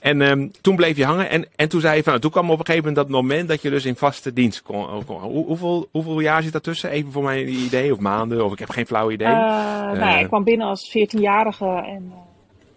[0.00, 2.50] En ehm, toen bleef je hangen en, en toen zei je van, nou, toen kwam
[2.50, 5.04] op een gegeven moment dat moment dat je dus in vaste dienst kon.
[5.04, 5.20] kon.
[5.20, 6.90] Hoe, hoeveel, hoeveel jaar zit daartussen?
[6.90, 9.28] Even voor mijn idee, of maanden, of ik heb geen flauw idee.
[9.28, 12.12] Nou ja, ik kwam binnen als 14-jarige en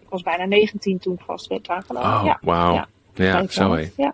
[0.01, 2.09] ik was bijna 19 toen ik vast werd aangenomen.
[2.09, 2.37] oh, ja.
[2.41, 2.85] wauw.
[3.13, 3.47] Ja.
[3.47, 3.89] Zo hé.
[3.97, 4.13] Ja.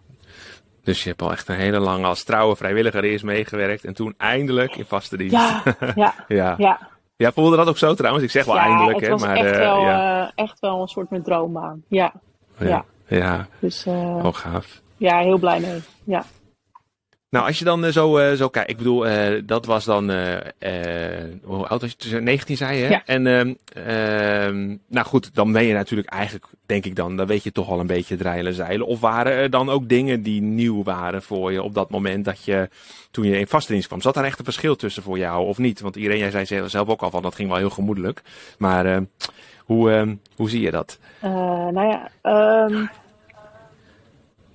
[0.83, 4.13] Dus je hebt al echt een hele lange als trouwe vrijwilliger eerst meegewerkt en toen
[4.17, 5.33] eindelijk in vaste dienst.
[5.35, 5.63] Ja,
[5.95, 6.55] ja, ja.
[6.57, 6.79] ja.
[7.15, 8.23] Ja, voelde dat ook zo trouwens?
[8.23, 10.21] Ik zeg wel ja, eindelijk, hè, maar echt, eh, wel, ja.
[10.25, 11.83] eh, echt wel een soort mijn droombaan.
[11.87, 12.13] Ja,
[12.57, 12.67] ja.
[12.67, 12.85] ja.
[13.17, 13.47] ja.
[13.59, 14.81] dus eh, Oh, gaaf.
[14.97, 15.79] ja, heel blij mee.
[16.03, 16.23] Ja.
[17.29, 20.09] Nou, als je dan eh, zo, eh, zo kijkt, ik bedoel, eh, dat was dan,
[20.09, 21.95] eh, eh, hoe oud was je?
[21.95, 22.89] Tussen 19 zei je, hè?
[22.89, 23.01] Ja.
[23.05, 23.53] En, ehm,
[23.87, 27.69] ehm, nou goed, dan ben je natuurlijk eigenlijk, denk ik dan, dan weet je toch
[27.69, 28.87] al een beetje dreilen en zeilen.
[28.87, 32.43] Of waren er dan ook dingen die nieuw waren voor je op dat moment dat
[32.43, 32.69] je,
[33.11, 34.01] toen je in vaste dienst kwam?
[34.01, 35.79] Zat daar echt een verschil tussen voor jou of niet?
[35.81, 38.21] Want iedereen, jij zei zelf ook al van, dat ging wel heel gemoedelijk.
[38.57, 39.01] Maar eh,
[39.57, 40.99] hoe, ehm, hoe zie je dat?
[41.21, 42.85] Nou ja, ehm,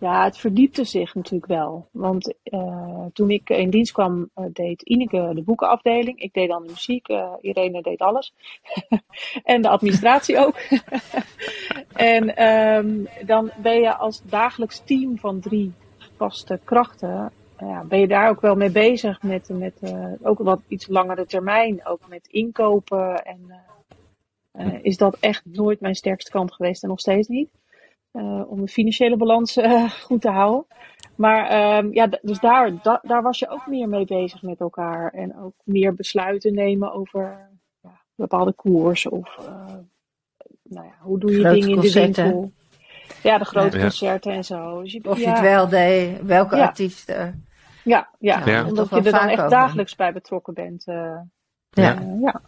[0.05, 1.89] ja, het verdiepte zich natuurlijk wel.
[1.91, 6.21] Want eh, toen ik in dienst kwam, eh, deed Ineke de boekenafdeling.
[6.21, 8.35] Ik deed dan de muziek, eh, Irene deed alles.
[9.45, 10.57] en de administratie ook.
[12.13, 15.73] en ehm, dan ben je als dagelijks team van drie
[16.17, 20.87] vaste krachten, ja, ben je daar ook wel mee bezig met, met ook wat iets
[20.89, 23.63] langere termijn, ook met inkopen en...
[24.83, 27.49] is dat echt nooit mijn sterkste kant geweest en nog steeds niet.
[28.15, 30.67] Eh, om de financiële balans eh, goed te houden.
[31.17, 35.11] Maar ehm, ja, dus daar, da- daar was je ook meer mee bezig met elkaar.
[35.13, 37.49] En ook meer besluiten nemen over
[37.81, 39.07] ja, bepaalde koers.
[39.09, 39.75] Of eh,
[40.63, 42.53] nou ja, hoe doe je Grote dingen in de winkel.
[43.23, 43.83] Ja, de grote Ja.
[43.83, 44.83] concerten en zo.
[44.83, 46.63] Dus je, Of je het wel deed, welke Ja.
[46.67, 47.47] artiesten.
[47.85, 48.61] Ja, ja, Ja, Ja.
[48.63, 50.87] toch omdat je er dan echt dagelijks bij betrokken bent.
[50.87, 51.19] eh,
[51.71, 51.99] Ja.
[52.21, 52.41] ja.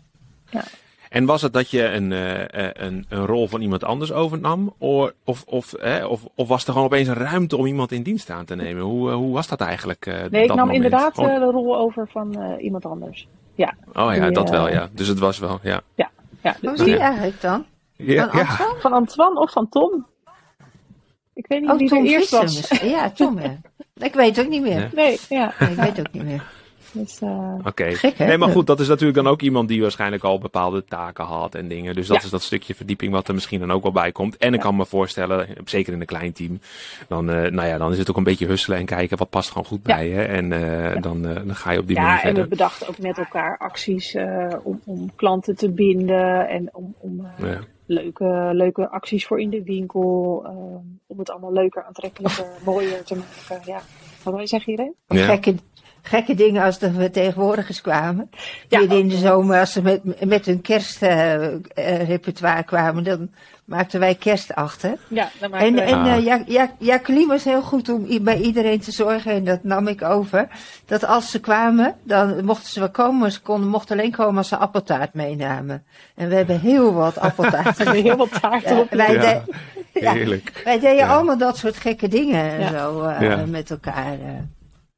[1.09, 4.75] En was het dat je een, eh, eh, een, een rol van iemand anders overnam?
[4.79, 5.75] Of, of, of,
[6.09, 8.83] of, of was er gewoon opeens een ruimte om iemand in dienst aan te nemen?
[8.83, 10.07] Hoe, eh, hoe was dat eigenlijk?
[10.07, 10.75] eh, Nee, ik dat nam moment?
[10.85, 13.29] inderdaad Gewoon- de rol over van eh, iemand anders.
[13.55, 14.89] Ja, oh ja, die, dat wel, ja.
[14.93, 15.81] Dus het was wel, ja.
[15.95, 16.11] ja.
[16.43, 17.65] Hoe dus zie je die- eigenlijk dan?
[17.97, 18.47] Ja, Van ja.
[18.47, 18.81] Antoine?
[18.81, 20.07] Van Antoine of van Tom?
[21.35, 22.69] Ik weet niet Oh, wie Tom er eerst was.
[22.83, 23.57] Ja, Tom, ja.
[24.07, 24.81] Ik weet ook niet meer.
[24.81, 24.89] Ja.
[24.95, 25.53] Nee, ja.
[25.59, 26.43] Nee, ik weet ook niet meer.
[26.97, 27.95] Dus, eh, Oké.
[27.95, 28.27] Gek, hè?
[28.27, 31.55] Nee, maar goed, dat is natuurlijk dan ook iemand die waarschijnlijk al bepaalde taken had
[31.55, 31.95] en dingen.
[31.95, 32.23] Dus dat Ja.
[32.25, 34.37] is dat stukje verdieping wat er misschien dan ook wel bij komt.
[34.37, 34.61] En ik Ja.
[34.61, 36.61] kan me voorstellen, zeker in een klein team,
[37.09, 39.49] dan, eh, nou ja, dan is het ook een beetje husselen en kijken wat past
[39.49, 39.95] gewoon goed Ja.
[39.97, 40.21] bij je.
[40.23, 42.99] En eh, dan, eh, dan ga je op die ja, manier en we bedachten ook
[42.99, 47.59] met elkaar acties eh, om, om klanten te binden en om, om eh, Ja.
[47.87, 50.45] leuke, leuke acties voor in de winkel.
[51.09, 53.73] om het allemaal leuker, aantrekkelijker, mooier te maken.
[53.73, 53.81] Ja.
[54.23, 55.25] Wat wil je zeggen Ja.
[55.25, 55.55] gekke,
[56.09, 58.31] gekke dingen als de vertegenwoordigers kwamen.
[58.69, 63.31] Ja, Die in de zomer, als ze met, met hun kerstrepertoire kwamen, dan
[63.65, 64.93] maakten wij kerst achter.
[65.09, 66.17] Ja, dan maken En, we- en Ah.
[66.17, 69.89] eh, ja, ja, Jacqueline was heel goed om bij iedereen te zorgen, en dat nam
[69.89, 70.49] ik over.
[70.87, 74.37] Dat als ze kwamen, dan mochten ze wel komen, maar ze konden, mochten alleen komen
[74.39, 75.85] als ze appeltaart meenamen.
[76.15, 77.89] En we hebben heel wat appeltaart.
[77.91, 78.91] heel wat taarten Ja, op.
[78.91, 79.21] wij, Ja.
[79.21, 79.41] de-
[80.01, 80.61] ja, Heerlijk.
[80.65, 81.15] wij deden Ja.
[81.15, 82.69] allemaal dat soort gekke dingen en Ja.
[82.79, 83.45] zo eh, Ja.
[83.47, 84.17] met elkaar.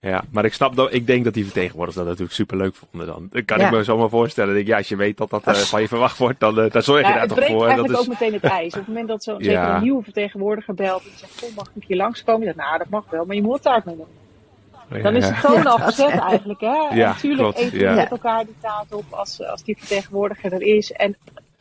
[0.00, 3.06] Ja, maar ik snap dat, ik denk dat die vertegenwoordigers dat natuurlijk super leuk vonden
[3.08, 3.28] dan.
[3.30, 3.64] Dat kan Ja.
[3.66, 4.56] ik me zomaar voorstellen.
[4.56, 6.82] Ik, ja, als je weet dat dat eh, van je verwacht wordt, dan, eh, dan
[6.82, 7.60] zorg je Ja, daar het toch breekt voor.
[7.60, 8.72] Dat eigenlijk is, ook meteen het ijs.
[8.72, 9.76] Op het moment dat zo'n Ja.
[9.76, 12.40] een nieuwe vertegenwoordiger belt en zegt, "Goh, mag ik hier langskomen?
[12.40, 14.06] Je zegt, nou, dat mag wel, maar je moet taart meenemen.
[15.02, 16.60] Dan is het Ja, al dat- gezet eigenlijk.
[16.60, 16.86] Hè?
[16.90, 20.62] En Ja, natuurlijk klopt, eten met elkaar die taart op als, als die vertegenwoordiger er
[20.62, 20.92] is.
[20.92, 21.16] En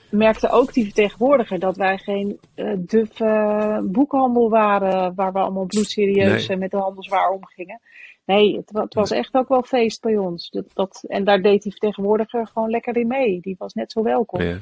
[0.10, 6.48] merkte ook die vertegenwoordiger dat wij geen eh duffe boekhandel waren waar we allemaal bloedserieus
[6.48, 6.58] Nee.
[6.58, 7.80] met de handelswaar omgingen.
[8.28, 10.50] Nee, het, het was echt ook wel feest bij ons.
[10.50, 13.40] Dat, dat, en daar deed die vertegenwoordiger gewoon lekker in mee.
[13.42, 14.42] Die was net zo welkom.
[14.42, 14.58] Ja.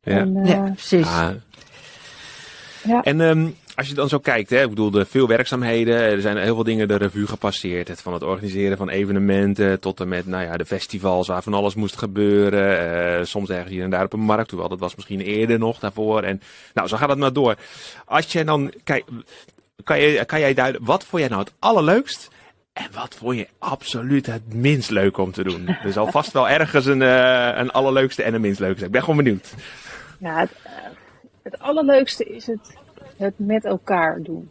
[0.00, 0.18] Ja.
[0.18, 1.06] En, eh, ja, precies.
[1.06, 1.30] Ah.
[2.82, 3.02] Ja.
[3.02, 6.36] En ehm, als je dan zo kijkt, hè, ik bedoel, de veel werkzaamheden, er zijn
[6.36, 7.88] heel veel dingen de revue gepasseerd.
[7.88, 11.54] Het, van het organiseren van evenementen tot en met nou ja, de festivals waar van
[11.54, 13.18] alles moest gebeuren.
[13.18, 15.78] Uh, soms ergens hier en daar op een markt, hoewel dat was misschien eerder nog
[15.78, 16.22] daarvoor.
[16.22, 16.40] En
[16.74, 17.56] nou, zo gaat het maar door.
[18.04, 19.04] Als je dan, kijk,
[19.84, 22.34] kan, je, kan jij duiden, wat vond jij nou het allerleukst?
[22.76, 25.68] En wat vond je absoluut het minst leuk om te doen?
[25.68, 28.84] Er zal vast wel ergens een, uh, een allerleukste en een minst leukste.
[28.84, 29.54] Ik ben gewoon benieuwd.
[30.18, 30.50] Ja, het,
[31.42, 32.76] het allerleukste is het,
[33.16, 34.50] het met elkaar doen.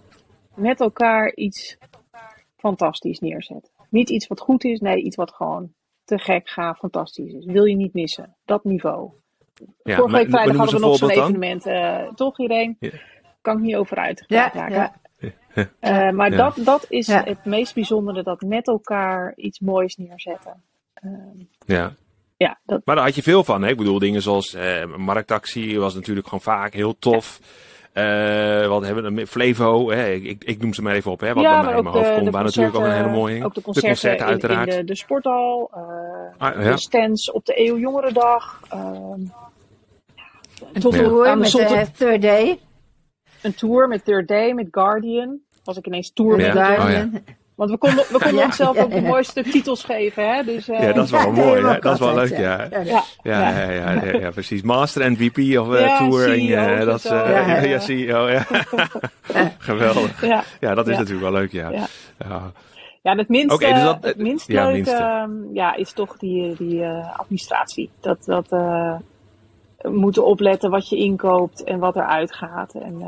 [0.56, 1.78] Met elkaar iets
[2.58, 3.72] fantastisch neerzetten.
[3.90, 7.46] Niet iets wat goed is, nee, iets wat gewoon te gek, gaaf, fantastisch is.
[7.46, 8.36] Wil je niet missen.
[8.46, 9.12] Dat niveau.
[9.84, 11.66] Ja, Vorige week vrijdag hadden we nog zo'n evenement.
[11.68, 12.78] Uh, toch, iedereen?
[12.80, 12.90] Ja.
[13.42, 14.68] Kan ik niet over uitgepraat ja.
[14.68, 14.96] Ja.
[15.56, 20.64] Uh, maar dat, dat is het meest bijzondere, dat met elkaar iets moois neerzetten.
[21.04, 21.12] Uh,
[21.66, 21.94] ja.
[22.38, 22.82] Ja, dat...
[22.86, 23.62] Maar daar had je veel van.
[23.62, 23.70] Hè?
[23.70, 27.40] Ik bedoel, dingen zoals uh, marktactie was natuurlijk gewoon vaak heel tof.
[27.94, 29.28] Uh, wat hebben we?
[29.28, 30.12] Flevo, hè?
[30.12, 31.34] Ik, ik, noem ze maar even op, hè?
[31.34, 32.30] wat ja, bij mij in mijn hoofd komt.
[32.30, 34.68] Waar natuurlijk ook een hele mooie Ook de concerten, de concerten uiteraard.
[34.68, 35.82] In, in de, de, sporthal, uh,
[36.38, 36.72] ah, ja.
[36.72, 38.60] de stands op de Eeuw Jongerendag.
[38.74, 38.80] Uh,
[40.74, 42.60] een tour met de Third Day.
[43.42, 45.40] Een tour met Third Day, met Guardian.
[45.66, 46.56] Was ik ineens tour met.
[46.56, 47.04] Oh,
[47.56, 50.44] want we konden, we konden onszelf ook de mooiste titels geven, hè?
[50.44, 51.80] Dus, uh, ja, dat is wel mooi, hè?
[51.80, 52.68] Dat is wel leuk, ja.
[52.72, 54.62] Ja, ja, ja, ja, ja, precies.
[54.62, 56.32] Master MVP of uh, Tour.
[56.32, 58.46] En, uh, dat is, ja, ja, CEO, ja.
[59.58, 60.26] Geweldig.
[60.60, 61.70] Ja, dat is natuurlijk wel leuk, ja.
[61.70, 62.52] ja.
[63.02, 65.24] Ja, het minste, okay, dus dat, het minst ja, leuk uh,
[65.54, 67.90] ja, is toch die, die uh, administratie.
[68.00, 68.96] Dat, dat uh,
[69.82, 72.74] moeten opletten wat je inkoopt en wat eruit gaat.
[72.74, 73.00] En,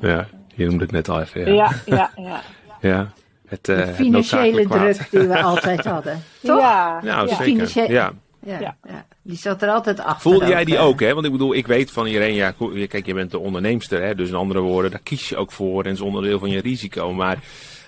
[0.00, 1.54] ja, je noemde het net al even.
[1.54, 2.42] Ja, ja, ja.
[2.80, 3.12] ja.
[3.52, 6.22] Het, de financiële druk die we altijd hadden.
[6.42, 6.58] Toch?
[6.58, 7.34] Ja, nou, ja.
[7.34, 7.92] zeker.
[7.92, 8.12] Ja.
[8.44, 8.76] Ja, ja.
[8.88, 10.20] ja, die zat er altijd achter.
[10.20, 11.14] Voelde jij die ook, hè?
[11.14, 12.54] Want ik bedoel, ik weet van iedereen, ja,
[12.88, 14.14] kijk, je bent de onderneemster, hè?
[14.14, 17.12] Dus in andere woorden, daar kies je ook voor en is onderdeel van je risico.
[17.12, 17.38] Maar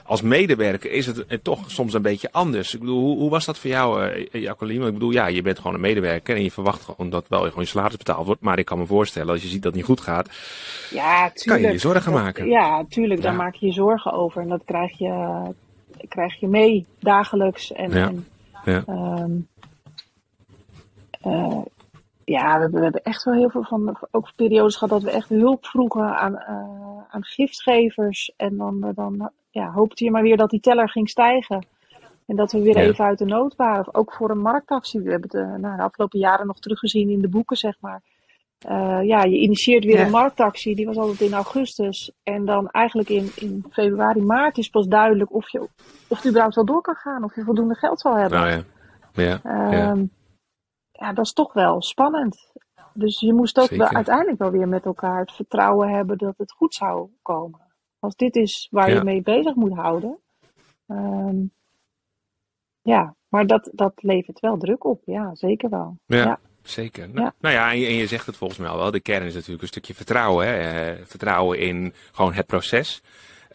[0.07, 2.75] als medewerker is het toch soms een beetje anders.
[2.75, 4.87] Ik bedoel, hoe, hoe was dat voor jou, uh, Jacqueline?
[4.87, 7.63] Ik bedoel, ja, je bent gewoon een medewerker en je verwacht gewoon dat wel gewoon
[7.63, 8.41] je salaris betaald wordt.
[8.41, 10.29] Maar ik kan me voorstellen, als je ziet dat het niet goed gaat,
[10.91, 12.49] ja, tuurlijk, kan je je zorgen maken.
[12.49, 14.43] Ja, tuurlijk, daar maak je je zorgen over.
[14.43, 15.43] En dat krijg je,
[16.09, 17.73] krijg je mee dagelijks.
[17.73, 18.09] En, ja.
[18.09, 18.27] en
[18.65, 18.85] ja.
[18.87, 19.49] Um,
[21.27, 21.63] uh,
[22.25, 25.17] ja, we hebben, we hebben, echt wel heel veel van, ook periodes gehad dat we
[25.17, 28.33] echt hulp vroegen aan, uh, aan giftgevers.
[28.37, 31.67] En dan, dan ja, hoopte je maar weer dat die teller ging stijgen.
[32.27, 33.95] En dat we weer even uit de nood waren.
[33.95, 35.01] Ook voor een marktactie.
[35.01, 38.03] We hebben het nou, de afgelopen jaren nog teruggezien in de boeken, zeg maar.
[38.69, 40.77] Uh, ja, je initieert weer een marktactie.
[40.77, 42.13] Die was altijd in augustus.
[42.23, 45.61] En dan eigenlijk in, in februari, maart is pas duidelijk of je
[46.09, 47.25] of het überhaupt wel door kan gaan.
[47.25, 48.39] Of je voldoende geld zal hebben.
[48.39, 48.63] Nou ja.
[49.13, 49.41] Ja,
[49.71, 49.97] ja.
[50.93, 51.13] ja.
[51.13, 52.53] dat is toch wel spannend.
[52.93, 56.53] Dus je moest ook wel, uiteindelijk wel weer met elkaar het vertrouwen hebben dat het
[56.53, 57.64] goed zou komen.
[58.05, 60.19] Als dit is waar je mee bezig moet houden.
[60.87, 61.53] Um,
[62.83, 65.03] ja, maar dat, dat levert wel druk op.
[65.05, 65.99] Ja, zeker wel.
[66.07, 66.39] ja.
[66.63, 67.09] Zeker.
[67.09, 68.91] Nou, nou ja, en je, en je, zegt het volgens mij al wel.
[68.91, 70.47] De kern is natuurlijk een stukje vertrouwen.
[70.47, 70.93] Hè?
[70.93, 73.03] Uh, vertrouwen in gewoon het proces.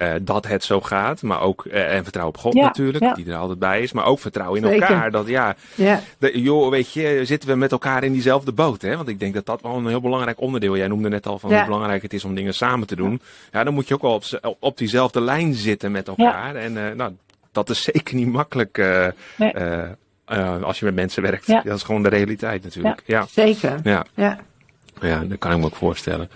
[0.02, 1.22] Uh, dat het zo gaat.
[1.22, 3.14] Maar ook, uh, en vertrouwen op God ja, natuurlijk, ja.
[3.14, 3.92] die er altijd bij is.
[3.92, 4.88] Maar ook vertrouwen in Zeker.
[4.88, 5.12] elkaar.
[5.12, 6.02] Dat ja, ja.
[6.18, 8.82] De, joh, weet je, zitten we met elkaar in diezelfde boot.
[8.82, 8.96] Hè?
[8.96, 10.78] Want ik denk dat dat wel een heel belangrijk onderdeel.
[10.78, 13.22] Jij noemde net al van hoe belangrijk het is om dingen samen te doen.
[13.52, 16.56] Ja, dan moet je ook wel op, op diezelfde lijn zitten met elkaar.
[16.56, 17.16] En nou,
[17.52, 18.78] dat is zeker niet makkelijk.
[19.36, 19.54] Nee.
[20.64, 21.48] Als je met mensen werkt.
[21.48, 23.04] Dat is gewoon de realiteit natuurlijk.
[23.06, 23.80] Ja, Zeker.
[23.84, 24.06] Ja.
[24.14, 24.40] Ja.
[25.02, 26.30] ja, dat kan ik me ook voorstellen.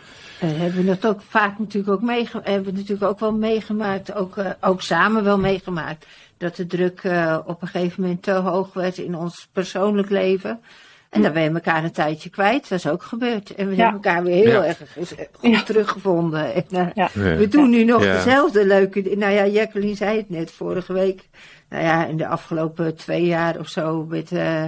[0.44, 4.14] Uh, hebben we dat ook vaak natuurlijk ook, meegemaakt, hebben we natuurlijk ook wel meegemaakt,
[4.14, 6.06] ook, uh, ook samen wel meegemaakt,
[6.38, 7.02] dat de druk
[7.46, 10.62] op een gegeven moment te hoog werd in ons persoonlijk leven.
[11.10, 12.70] En dan ben je elkaar een tijdje kwijt.
[12.70, 13.56] Dat is ook gebeurd.
[13.56, 14.82] En we hebben elkaar weer heel erg
[15.32, 16.54] goed teruggevonden.
[16.54, 19.16] En, we doen nu nog dezelfde leuke...
[19.16, 21.30] Nou ja, Jacqueline zei het net vorige week
[21.70, 24.64] nou ja, in de afgelopen twee jaar of zo met uh,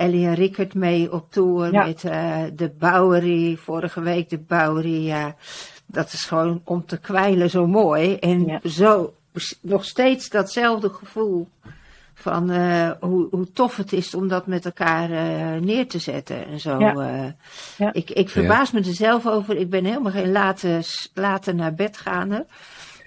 [0.00, 1.72] Ellie en Rickert mee op tour.
[1.72, 5.06] Met uh, de Bowery, vorige week de Bowery.
[5.06, 5.34] Ja,
[5.86, 8.16] dat is gewoon om te kwijlen zo mooi.
[8.16, 9.14] En zo
[9.60, 11.48] nog steeds datzelfde gevoel
[12.14, 15.08] van uh, hoe, hoe tof het is om dat met elkaar
[15.60, 16.78] neer te zetten en zo.
[16.78, 17.34] Ja.
[17.76, 17.92] Ja.
[17.92, 19.56] Ik, ik verbaas me er zelf over.
[19.56, 20.80] Ik ben helemaal geen late,
[21.14, 22.44] late naar bed gaander.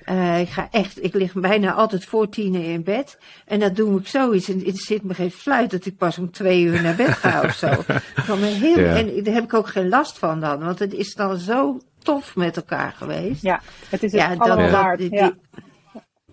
[0.10, 3.18] Uh, ik ga echt, ik lig bijna altijd voor tien in bed.
[3.46, 4.50] En dat doe ik zoiets.
[4.50, 7.42] En het zit me geen fluit dat ik pas om twee uur naar bed ga
[7.42, 7.68] of zo.
[8.28, 8.96] Van me heel, ja.
[8.96, 10.60] En daar heb ik ook geen last van dan.
[10.60, 13.42] Want het is dan zo tof met elkaar geweest.
[13.42, 14.98] Ja, het is het ja, dat, waard.
[14.98, 15.34] Die, ja.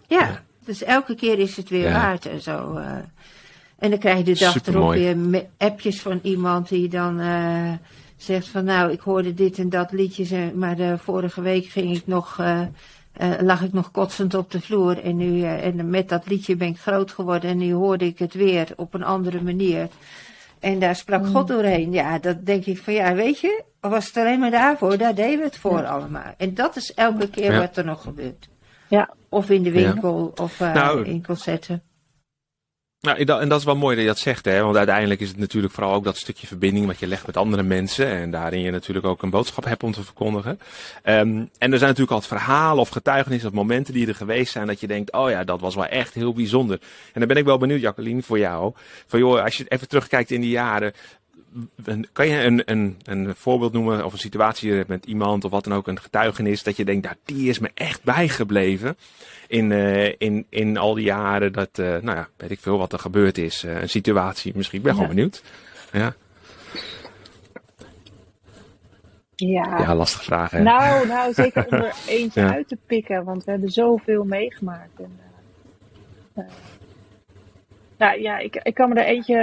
[0.07, 0.43] ja.
[0.65, 2.77] dus elke keer is het weer waard en zo.
[2.77, 2.87] Uh,
[3.79, 5.07] en dan krijg je de dag Supermooi.
[5.07, 7.73] erop weer appjes van iemand die dan uh,
[8.17, 12.07] zegt van nou, ik hoorde dit en dat liedje, maar de vorige week ging ik
[12.07, 12.39] nog
[13.21, 15.05] eh, lag ik nog kotsend op de vloer.
[15.05, 17.51] En, nu, eh, en met dat liedje ben ik groot geworden.
[17.51, 19.89] En nu hoorde ik het weer op een andere manier.
[20.59, 21.93] En daar sprak God doorheen.
[21.93, 25.39] Ja, dat denk ik van ja, weet je, was het alleen maar daarvoor, daar deden
[25.39, 26.35] we het voor allemaal.
[26.37, 27.59] En dat is elke keer Ja.
[27.59, 28.49] wat er nog gebeurt.
[28.89, 29.11] Ja.
[29.29, 31.83] Of in de winkel, of eh, Nou, in concerten.
[33.01, 34.63] Nou, en dat- is wel mooi dat je dat zegt, hè?
[34.63, 37.63] Want uiteindelijk is het natuurlijk vooral ook dat stukje verbinding wat je legt met andere
[37.63, 38.07] mensen.
[38.07, 40.61] En daarin je natuurlijk ook een boodschap hebt om te verkondigen.
[41.03, 41.19] Ehm,
[41.59, 44.81] en er zijn natuurlijk altijd verhalen of getuigenissen of momenten die er geweest zijn dat
[44.81, 46.79] je denkt, oh ja, dat was wel echt heel bijzonder.
[47.13, 48.73] En dan ben ik wel benieuwd, Jacqueline, voor jou.
[49.07, 50.93] Van joh, als je even terugkijkt in die jaren.
[52.13, 55.75] Kan je een, een, een voorbeeld noemen of een situatie met iemand of wat dan
[55.75, 58.97] ook, een getuigenis, dat je denkt, nou, die is me echt bijgebleven
[59.51, 62.93] in, eh, in, in al die jaren dat, eh, nou ja, weet ik veel wat
[62.93, 63.65] er gebeurd is.
[63.65, 64.79] Eh, een situatie misschien.
[64.79, 65.15] Ik ben gewoon Ja.
[65.15, 65.43] benieuwd.
[65.93, 66.15] Ja,
[69.35, 69.79] Ja.
[69.79, 70.63] ja lastige vraag hè.
[70.63, 72.53] Nou, nou, zeker om er eentje Ja.
[72.53, 75.01] uit te pikken, want we hebben zoveel meegemaakt.
[75.01, 75.19] En,
[77.99, 79.37] nou ja, ik, ik kan me er eentje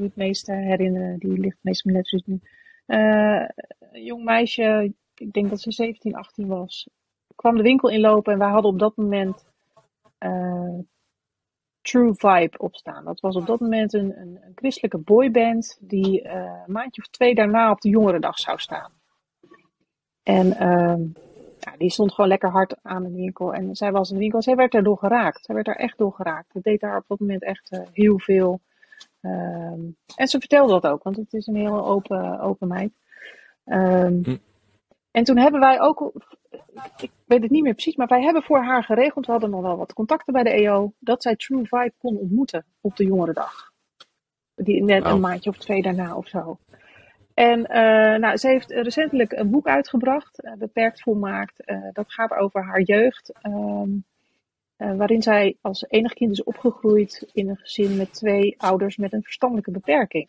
[0.00, 2.40] het meest eh, herinneren, die ligt meest op mijn netvlies nu.
[2.86, 6.88] Een jong meisje, ik denk dat ze 17, 18 was,
[7.36, 9.46] kwam de winkel inlopen en wij hadden op dat moment
[10.18, 10.78] eh,
[11.82, 13.04] True Vibe opstaan.
[13.04, 17.08] Dat was op dat moment een, een, een christelijke boyband die eh, een maandje of
[17.08, 18.92] twee daarna op de Jongerendag zou staan.
[20.22, 21.00] En ehm,
[21.58, 23.54] ja, die stond gewoon lekker hard aan de winkel.
[23.54, 25.44] En zij was in de winkel, zij werd daardoor geraakt.
[25.44, 26.52] Zij werd daar echt door geraakt.
[26.52, 28.60] Dat deed haar op dat moment echt eh, heel veel.
[29.20, 29.80] Ehm,
[30.16, 32.92] en ze vertelde dat ook, want het is een heel open, open meid.
[33.64, 34.36] Ehm, Hm.
[35.16, 36.12] En toen hebben wij ook,
[36.96, 39.60] ik weet het niet meer precies, maar wij hebben voor haar geregeld, we hadden nog
[39.60, 43.72] wel wat contacten bij de EO, dat zij True Vibe kon ontmoeten op de Jongerendag.
[44.54, 46.58] Die, net een maandje of twee daarna of zo.
[47.34, 51.64] En eh, nou, ze heeft recentelijk een boek uitgebracht, eh, Beperkt Volmaakt.
[51.64, 53.32] Eh, dat gaat over haar jeugd.
[53.42, 53.90] ehm,
[54.76, 59.12] eh, waarin zij als enig kind is opgegroeid in een gezin met twee ouders met
[59.12, 60.28] een verstandelijke beperking.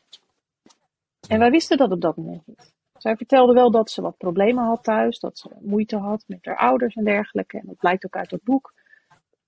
[1.29, 2.73] En wij wisten dat op dat moment niet.
[2.97, 6.57] Zij vertelde wel dat ze wat problemen had thuis, dat ze moeite had met haar
[6.57, 7.57] ouders en dergelijke.
[7.57, 8.73] En dat blijkt ook uit het boek.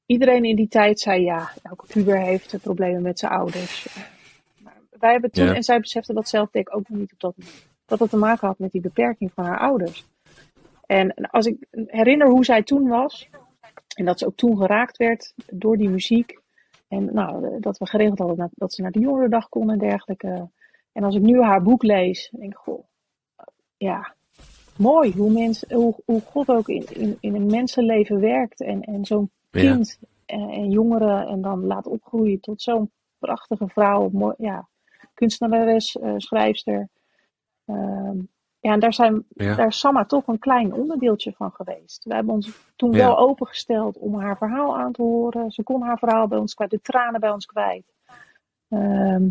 [0.06, 3.88] Iedereen in die tijd zei ja, elke puber heeft problemen met zijn ouders.
[4.64, 5.54] Maar wij hebben toen, Ja.
[5.56, 8.10] en zij besefte dat zelf denk ik ook nog niet op dat moment, dat het
[8.10, 10.06] te maken had met die beperking van haar ouders.
[10.86, 13.30] En als ik herinner hoe zij toen was,
[13.96, 16.40] en dat ze ook toen geraakt werd door die muziek.
[16.88, 20.50] En nou, dat we geregeld hadden dat- dat ze naar de jongerendag kon en dergelijke.
[20.92, 22.84] En als ik nu haar boek lees, denk ik, goh,
[23.80, 24.13] ja,
[24.78, 28.62] mooi hoe, mens, hoe, hoe God ook in, in, in een mensenleven werkt.
[28.62, 29.62] En, en zo'n Ja.
[29.62, 34.10] kind en, en jongeren en dan laat opgroeien tot zo'n prachtige vrouw.
[34.10, 34.68] Mooi, ja,
[35.13, 36.89] kunstenares, eh, schrijfster.
[37.65, 38.18] Ehm,
[38.60, 39.56] ja, en daar, zijn, Ja.
[39.56, 42.04] daar is Samma toch een klein onderdeeltje van geweest.
[42.04, 42.98] We hebben ons toen Ja.
[42.98, 45.52] wel opengesteld om haar verhaal aan te horen.
[45.52, 47.94] Ze kon haar verhaal bij ons kwijt, de tranen bij ons kwijt.
[48.70, 49.30] Ehm,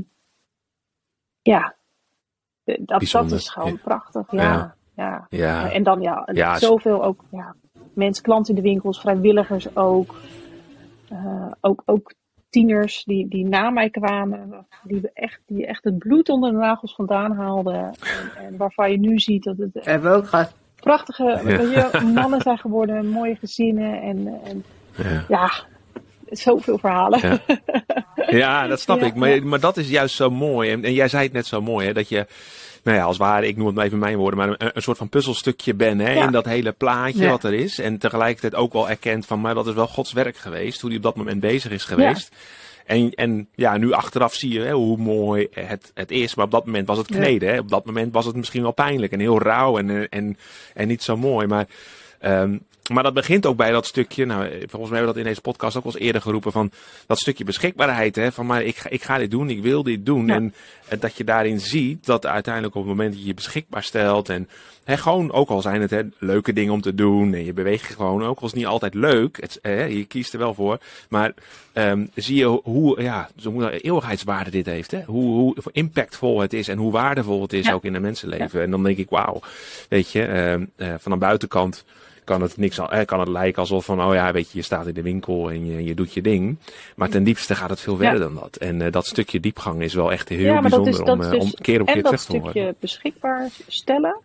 [1.42, 1.76] ja,
[2.68, 3.02] Eh, dat,
[3.33, 3.78] is gewoon Ja.
[3.83, 4.31] prachtig.
[4.31, 4.42] Ja.
[4.42, 5.26] Ja, ja.
[5.28, 7.54] Ja, En dan ja, Ja, zoveel ook ja,
[7.92, 10.14] mensen, klanten in de winkels, vrijwilligers ook.
[11.09, 12.12] Eh, ook, ook
[12.50, 16.57] tieners die, die na mij kwamen, die, we echt, die echt het bloed onder de
[16.57, 17.74] nagels vandaan haalden.
[17.74, 17.94] En,
[18.46, 20.54] en waarvan je nu ziet dat het hebben we ook gehad.
[20.81, 22.02] prachtige Ja.
[22.02, 24.64] mannen zijn geworden, mooie gezinnen en, en
[24.96, 25.24] ja.
[25.28, 25.50] ja,
[26.30, 27.20] zoveel verhalen.
[27.28, 27.40] Ja.
[28.30, 29.14] Ja, dat snap Ja, ik.
[29.14, 30.70] Maar, maar dat is juist zo mooi.
[30.70, 32.26] En, en jij zei het net zo mooi, hè, dat je,
[32.82, 34.98] nou ja, als ware, ik noem het maar even mijn woorden, maar een, een soort
[34.98, 36.24] van puzzelstukje bent hè, Ja.
[36.26, 37.30] in dat hele plaatje Ja.
[37.30, 37.78] wat er is.
[37.78, 40.98] En tegelijkertijd ook wel erkent van, maar dat is wel Gods werk geweest, hoe hij
[40.98, 42.34] op dat moment bezig is geweest.
[42.86, 46.34] En, en ja, nu achteraf zie je hè, hoe mooi het, het is.
[46.34, 47.48] Maar op dat moment was het kneden.
[47.52, 47.58] Hè?
[47.58, 50.36] Op dat moment was het misschien wel pijnlijk en heel rauw en, en,
[50.74, 51.46] en niet zo mooi.
[51.46, 51.66] Maar,
[52.20, 52.56] ehm,
[52.88, 54.24] maar dat begint ook bij dat stukje.
[54.24, 56.53] Nou, eh, volgens mij hebben we dat in deze podcast ook al eens eerder geroepen.
[56.53, 56.70] Van
[57.07, 58.16] dat stukje beschikbaarheid.
[58.16, 58.33] Hè?
[58.33, 60.27] Van maar ik ga, ik ga dit doen, ik wil dit doen.
[60.27, 60.35] Ja.
[60.35, 60.55] En
[60.88, 64.29] eh, dat je daarin ziet dat uiteindelijk op het moment dat je je beschikbaar stelt.
[64.29, 64.48] En
[64.85, 67.35] hè, gewoon, ook al zijn het hè, leuke dingen om te doen.
[67.35, 68.24] En je beweegt gewoon.
[68.24, 69.40] Ook al is het niet altijd leuk.
[69.40, 70.79] Het, hè, je kiest er wel voor.
[71.09, 71.35] Maar
[71.72, 74.90] ehm, zie je hoe ja, zo eeuwigheidswaarde dit heeft.
[74.90, 75.03] Hè?
[75.07, 77.72] Hoe, hoe impactvol het is en hoe waardevol het is Ja.
[77.72, 78.62] ook in een mensenleven.
[78.62, 79.40] En dan denk ik, wauw,
[79.88, 81.85] weet je, ehm, eh, van een buitenkant
[82.28, 84.64] kan het, niks, al- eh, kan het lijken alsof van, oh ja, weet je, je
[84.64, 86.58] staat in de winkel en je, je doet je ding.
[86.96, 88.24] Maar ten diepste gaat het veel verder Ja.
[88.24, 88.56] dan dat.
[88.56, 91.20] En eh, dat stukje diepgang is wel echt heel Ja, dat bijzonder is- dat om,
[91.20, 92.50] eh, dus- om keer op en keer dat terug te horen.
[92.50, 94.20] stukje beschikbaar stellen,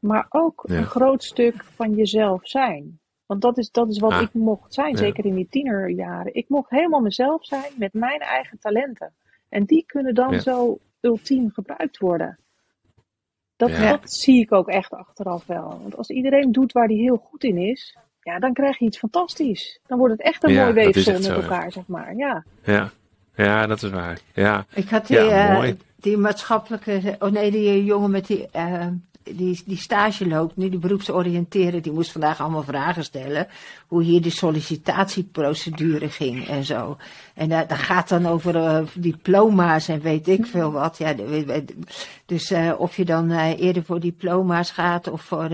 [0.00, 0.76] maar ook Ja.
[0.76, 3.00] een groot stuk van jezelf zijn.
[3.26, 4.20] Want dat is, dat is wat Ah.
[4.22, 6.34] ik mocht zijn, zeker in die tienerjaren.
[6.34, 9.12] Ik mocht helemaal mezelf zijn met mijn eigen talenten.
[9.48, 12.38] En die kunnen dan zo ultiem gebruikt worden.
[13.68, 13.90] Dat, Ja.
[13.90, 15.78] dat zie ik ook echt achteraf wel.
[15.82, 18.98] Want als iedereen doet waar hij heel goed in is, ja, dan krijg je iets
[18.98, 19.78] fantastisch.
[19.86, 21.40] Dan wordt het echt een Ja, mooi weefsel met zo, ja.
[21.42, 22.14] elkaar, zeg maar.
[22.16, 22.90] Ja, Ja.
[23.36, 24.18] ja, dat is waar.
[24.34, 25.76] Ja, Ik had die, Ja, eh, mooi.
[25.96, 28.86] die maatschappelijke, oh nee, die jongen met die, eh,
[29.22, 33.46] die, die stage loopt, nu die beroepsoriënteren, die moest vandaag allemaal vragen stellen.
[33.86, 36.96] Hoe hier de sollicitatieprocedure ging en zo.
[37.34, 40.98] En eh, dat gaat dan over eh, diploma's en weet ik veel wat.
[40.98, 41.14] Ja,
[42.26, 45.50] dus eh, of je dan eh, eerder voor diploma's gaat of voor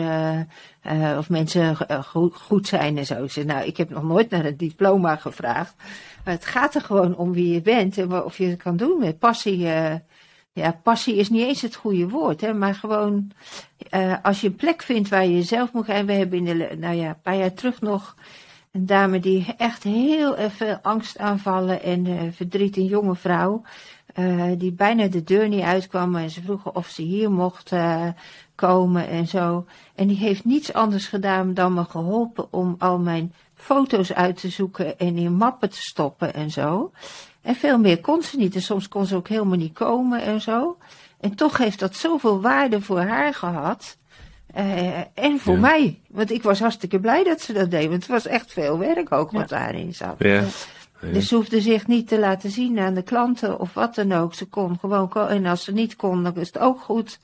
[1.19, 1.77] of mensen
[2.33, 3.27] goed, zijn en zo.
[3.45, 5.75] Nou, ik heb nog nooit naar een diploma gevraagd.
[6.25, 8.99] Maar het gaat er gewoon om wie je bent en of je het kan doen
[8.99, 9.67] met passie.
[10.59, 13.31] Ja, passie is niet eens het goede woord, hè, maar gewoon
[13.91, 16.07] eh, als je een plek vindt waar je jezelf moet gaan.
[16.07, 18.15] We hebben in de, nou ja, een paar jaar terug nog
[18.73, 23.63] een dame die echt heel veel angstaanvallen en eh, verdriet, een jonge vrouw.
[24.15, 27.73] eh, die bijna de deur niet uitkwam en ze vroegen of ze hier mocht
[28.55, 29.67] komen en zo.
[29.95, 34.49] En die heeft niets anders gedaan dan me geholpen om al mijn foto's uit te
[34.49, 36.93] zoeken en in mappen te stoppen en zo.
[37.43, 38.55] En veel meer kon ze niet.
[38.55, 40.77] En soms kon ze ook helemaal niet komen en zo.
[41.21, 43.97] En toch heeft dat zoveel waarde voor haar gehad.
[44.55, 45.61] eh, en voor Ja.
[45.61, 45.99] mij.
[46.09, 47.89] Want ik was hartstikke blij dat ze dat deed.
[47.89, 50.15] Want het was echt veel werk ook wat daarin zat.
[50.19, 50.45] ja.
[51.13, 54.35] Dus ze hoefde zich niet te laten zien aan de klanten of wat dan ook.
[54.35, 57.19] Ze kon gewoon ko- En als ze niet kon, dan is het ook goed.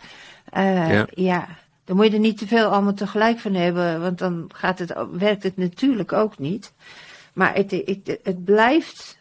[0.51, 1.07] Eh, Ja.
[1.15, 1.47] ja.
[1.85, 4.01] Dan moet je er niet te veel allemaal tegelijk van hebben.
[4.01, 6.73] Want dan gaat het, werkt het natuurlijk ook niet.
[7.33, 9.19] Maar het, het, het blijft.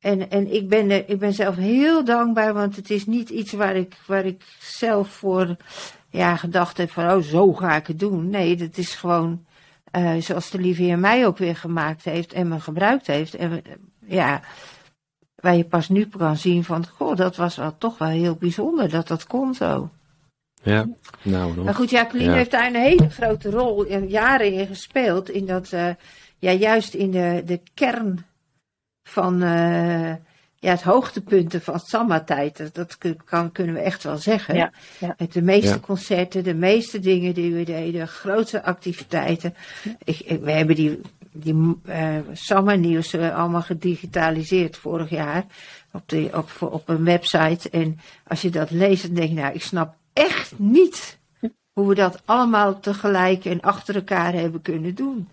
[0.00, 2.54] En, en ik, ben er, ik ben zelf heel dankbaar.
[2.54, 5.56] Want het is niet iets waar ik, waar ik zelf voor
[6.10, 7.10] ja, gedacht heb van...
[7.10, 8.30] Oh, zo ga ik het doen.
[8.30, 9.44] Nee, dat is gewoon...
[9.90, 13.34] eh, zoals de lieve Heer mij ook weer gemaakt heeft en me gebruikt heeft.
[13.34, 13.72] En eh,
[14.06, 14.40] ja,
[15.34, 18.88] waar je pas nu kan zien van, goh, dat was wel toch wel heel bijzonder
[18.90, 19.90] dat dat kon zo.
[20.62, 20.86] ja.
[21.22, 21.64] Nou, nog.
[21.64, 22.36] Maar goed, Jacqueline Ja.
[22.36, 25.30] heeft daar een hele grote rol, in, jaren in gespeeld.
[25.30, 25.88] In dat, eh,
[26.38, 28.24] ja, juist in de, de kern
[29.08, 30.08] van eh,
[30.60, 32.70] ja, het hoogtepunten van Samma-tijd.
[32.74, 34.54] Dat, kan, kunnen we echt wel zeggen.
[34.56, 35.14] Ja, ja.
[35.18, 35.78] Met de meeste Ja.
[35.78, 39.54] concerten, de meeste dingen die we deden, grootste activiteiten.
[40.04, 41.00] Ik, ik- we hebben die,
[41.32, 45.44] die eh Samma-nieuws eh, allemaal gedigitaliseerd vorig jaar
[45.92, 47.70] op, de, op, voor- op een website.
[47.70, 51.18] En als je dat leest, dan denk je, nou, ik snap echt niet
[51.72, 55.28] hoe we dat allemaal tegelijk en achter elkaar hebben kunnen doen.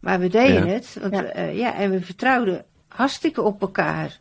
[0.00, 0.72] Maar we deden Ja.
[0.72, 0.96] het.
[1.00, 1.14] Want,
[1.52, 2.64] ja, en we vertrouwden
[2.94, 4.18] hartstikke op elkaar.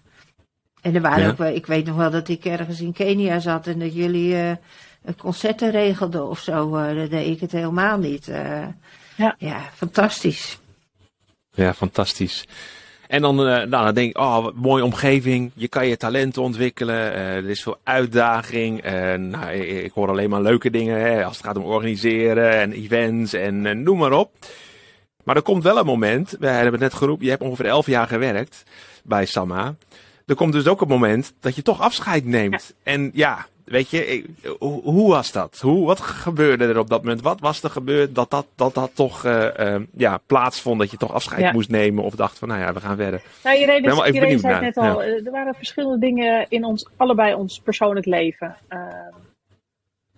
[0.81, 1.29] En er waren Ja.
[1.29, 4.35] ook wel, ik weet nog wel dat ik ergens in Kenia zat en dat jullie
[4.35, 4.49] eh,
[5.03, 6.75] een concerten regelden of zo.
[6.75, 8.27] eh dat deed ik het helemaal niet.
[8.27, 8.65] eh.
[9.15, 9.35] Ja.
[9.37, 10.57] ja, fantastisch.
[11.51, 12.45] Ja, fantastisch.
[13.07, 15.51] En dan, eh, nou, dan denk ik, oh, wat mooie omgeving.
[15.55, 17.13] Je kan je talenten ontwikkelen.
[17.13, 18.83] eh, er is veel uitdaging.
[19.17, 22.71] nou, ik, ik hoor alleen maar leuke dingen hè, als het gaat om organiseren en
[22.71, 24.31] events en noem maar op.
[25.23, 27.85] Maar er komt wel een moment, we hebben het net geroepen, je hebt ongeveer elf
[27.85, 28.63] jaar gewerkt
[29.03, 29.75] bij Samma.
[30.25, 32.73] Er komt dus ook een moment dat je toch afscheid neemt.
[32.83, 34.23] En ja, weet je,
[34.59, 35.59] hoe, hoe was dat?
[35.61, 37.21] Hoe, wat gebeurde er op dat moment?
[37.21, 40.79] Wat was er gebeurd dat dat, dat, dat toch eh, eh, ja, plaatsvond?
[40.79, 41.51] Dat je toch afscheid Ja.
[41.51, 43.21] moest nemen of dacht van, nou ja, we gaan verder.
[43.43, 47.33] Nou, ben zei het naar, net al, eh, er waren verschillende dingen in ons, allebei
[47.33, 48.55] ons persoonlijk leven.
[48.67, 48.79] eh,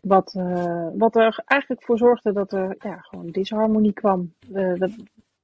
[0.01, 4.33] wat, eh, wat er eigenlijk voor zorgde dat er ja, gewoon disharmonie kwam.
[4.53, 4.91] Eh, dat,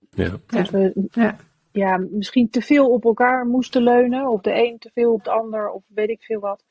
[0.10, 0.32] Ja.
[0.48, 1.36] dat we Ja.
[1.72, 4.28] ja, misschien te veel op elkaar moesten leunen.
[4.30, 6.64] Of de een te veel op de ander, of weet ik veel wat.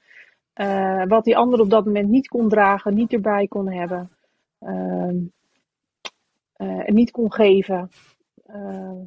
[0.53, 4.11] Eh, wat die ander op dat moment niet kon dragen, niet erbij kon hebben.
[4.59, 5.17] Ehm,
[6.53, 7.91] eh, en niet kon geven.
[8.47, 9.01] Eh,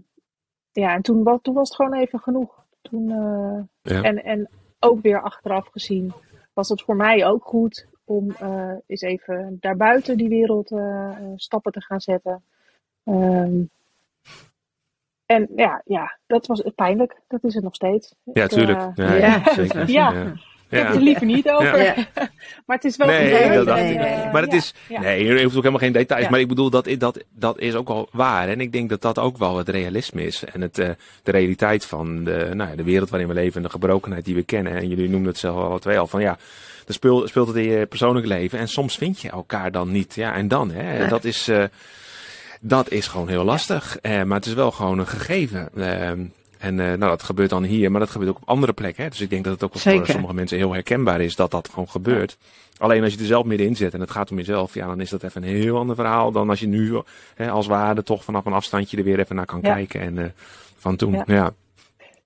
[0.72, 2.66] ja, en toen, wa- toen was het gewoon even genoeg.
[2.82, 4.02] Toen, eh, Ja.
[4.02, 4.50] en, en
[4.80, 6.12] ook weer achteraf gezien
[6.54, 11.16] was het voor mij ook goed om eh, eens even daarbuiten die wereld eh, eh,
[11.36, 12.44] stappen te gaan zetten.
[13.04, 13.62] Ehm,
[15.26, 17.22] en ja, ja, dat was pijnlijk.
[17.28, 18.16] Dat is het nog steeds.
[18.24, 18.92] Ja, Ik, tuurlijk.
[18.96, 19.54] Ja, Ja.
[19.54, 19.90] zeker.
[20.00, 20.34] Ja.
[20.70, 20.78] Ja.
[20.78, 21.84] ik heb het er liever niet over.
[21.84, 21.96] Ja.
[22.66, 23.98] maar het is wel Nee, gebeurd dat dacht ik.
[24.32, 25.00] Maar het ja, is, ja.
[25.00, 26.24] nee, je hoeft ook helemaal geen details.
[26.24, 26.30] Ja.
[26.30, 28.48] Maar ik bedoel, dat, dat, dat is ook wel waar.
[28.48, 30.44] En ik denk dat dat ook wel het realisme is.
[30.44, 30.90] En het, eh,
[31.24, 34.36] de realiteit van de, nou, ja, de wereld waarin we leven en de gebrokenheid die
[34.36, 34.76] we kennen.
[34.76, 36.38] En jullie noemden het zelf al twee al van ja,
[36.86, 38.60] dan speelt, speelt het in je persoonlijk leven.
[38.60, 40.16] En soms vind je elkaar dan niet.
[40.16, 41.00] Ja, en dan, hè.
[41.00, 41.08] Nee.
[41.08, 41.64] Dat is, eh,
[42.62, 43.98] dat is gewoon heel lastig.
[44.02, 45.70] Eh, maar het is wel gewoon een gegeven.
[45.76, 46.26] Ehm,
[46.60, 49.04] en eh, nou, dat gebeurt dan hier, maar dat gebeurt ook op andere plekken.
[49.04, 49.10] Hè?
[49.10, 51.90] Dus ik denk dat het ook voor sommige mensen heel herkenbaar is dat dat gewoon
[51.90, 52.38] gebeurt.
[52.78, 55.10] Alleen als je er zelf middenin zit en het gaat om jezelf, ja, dan is
[55.10, 57.02] dat even een heel ander verhaal dan als je nu
[57.36, 59.74] hè, als waarde toch vanaf een afstandje er weer even naar kan Ja.
[59.74, 60.02] kijken.
[60.02, 60.26] En eh,
[60.78, 61.24] van toen, Ja.
[61.28, 61.54] ja.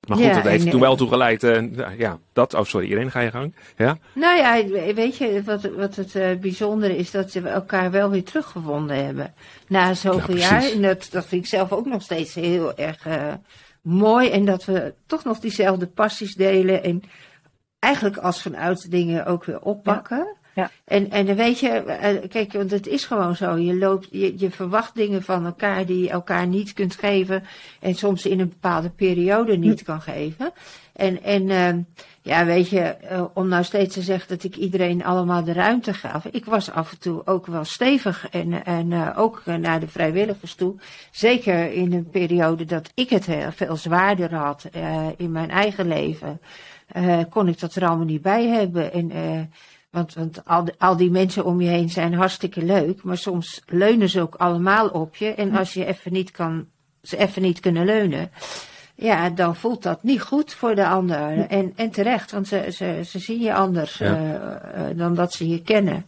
[0.07, 1.43] Maar goed, dat heeft en, toen eh, wel toegeleid.
[1.43, 1.61] eh,
[1.97, 2.53] ja, dat.
[2.53, 3.55] Oh, sorry, iedereen ga je gang.
[3.77, 3.97] Ja?
[4.13, 4.63] Nou ja,
[4.93, 9.33] weet je, wat, wat het eh, bijzondere is dat we elkaar wel weer teruggevonden hebben.
[9.67, 10.71] Na zoveel Ja, jaar.
[10.71, 13.33] En dat, dat vind ik zelf ook nog steeds heel erg eh,
[13.83, 14.29] mooi.
[14.29, 16.83] En dat we toch nog diezelfde passies delen.
[16.83, 17.03] En
[17.79, 20.35] eigenlijk als van ouds dingen ook weer oppakken.
[20.55, 20.71] Ja.
[20.85, 23.57] En, en dan weet je, eh, kijk, want het is gewoon zo.
[23.57, 27.43] Je, loopt, je, je verwacht dingen van elkaar die je elkaar niet kunt geven.
[27.79, 30.51] En soms in een bepaalde periode niet kan geven.
[30.93, 31.79] En, en ehm,
[32.21, 35.93] ja, weet je, eh, om nou steeds te zeggen dat ik iedereen allemaal de ruimte
[35.93, 36.25] gaf.
[36.25, 40.55] Ik was af en toe ook wel stevig en, en eh, ook naar de vrijwilligers
[40.55, 40.75] toe.
[41.11, 45.87] Zeker in een periode dat ik het heel veel zwaarder had eh, in mijn eigen
[45.87, 46.41] leven.
[47.29, 48.93] kon ik dat er allemaal niet bij hebben.
[48.93, 49.11] En,
[49.89, 53.03] want, want al, die- al die mensen om je heen zijn hartstikke leuk.
[53.03, 55.33] Maar soms leunen ze ook allemaal op je.
[55.33, 56.65] En als je even niet kan,
[57.01, 58.31] ze even niet kunnen leunen.
[58.95, 61.45] Ja, dan voelt dat niet goed voor de ander.
[61.49, 64.05] En, en terecht, want ze, ze, ze zien je anders Ja.
[64.15, 64.33] eh,
[64.89, 66.05] eh, dan dat ze je kennen.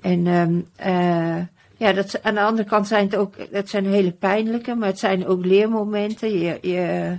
[0.00, 1.36] En ehm, eh,
[1.76, 4.98] ja, dat, aan de andere kant zijn het ook, het zijn hele pijnlijke, maar het
[4.98, 6.38] zijn ook leermomenten.
[6.38, 7.16] Je, je,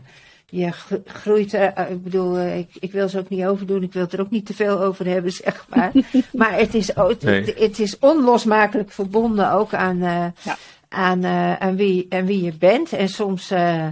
[0.50, 1.54] je gro- groeit
[1.89, 4.45] ik bedoel, ik, ik wil ze ook niet overdoen, ik wil het er ook niet
[4.45, 5.91] te veel over hebben, zeg maar.
[6.34, 7.54] maar het is, ook, het, Nee.
[7.58, 10.56] het is onlosmakelijk verbonden ook aan, eh, Ja.
[10.89, 12.93] aan, eh, aan, wie, aan wie je bent.
[12.93, 13.88] En soms, eh,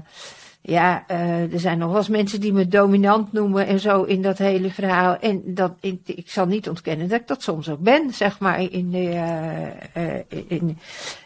[0.67, 4.21] ja, eh, er zijn nog wel eens mensen die me dominant noemen en zo in
[4.21, 5.17] dat hele verhaal.
[5.19, 8.61] En dat, ik, zal niet ontkennen dat ik dat soms ook ben, zeg maar.
[8.61, 9.09] In de,
[9.93, 10.77] eh, in,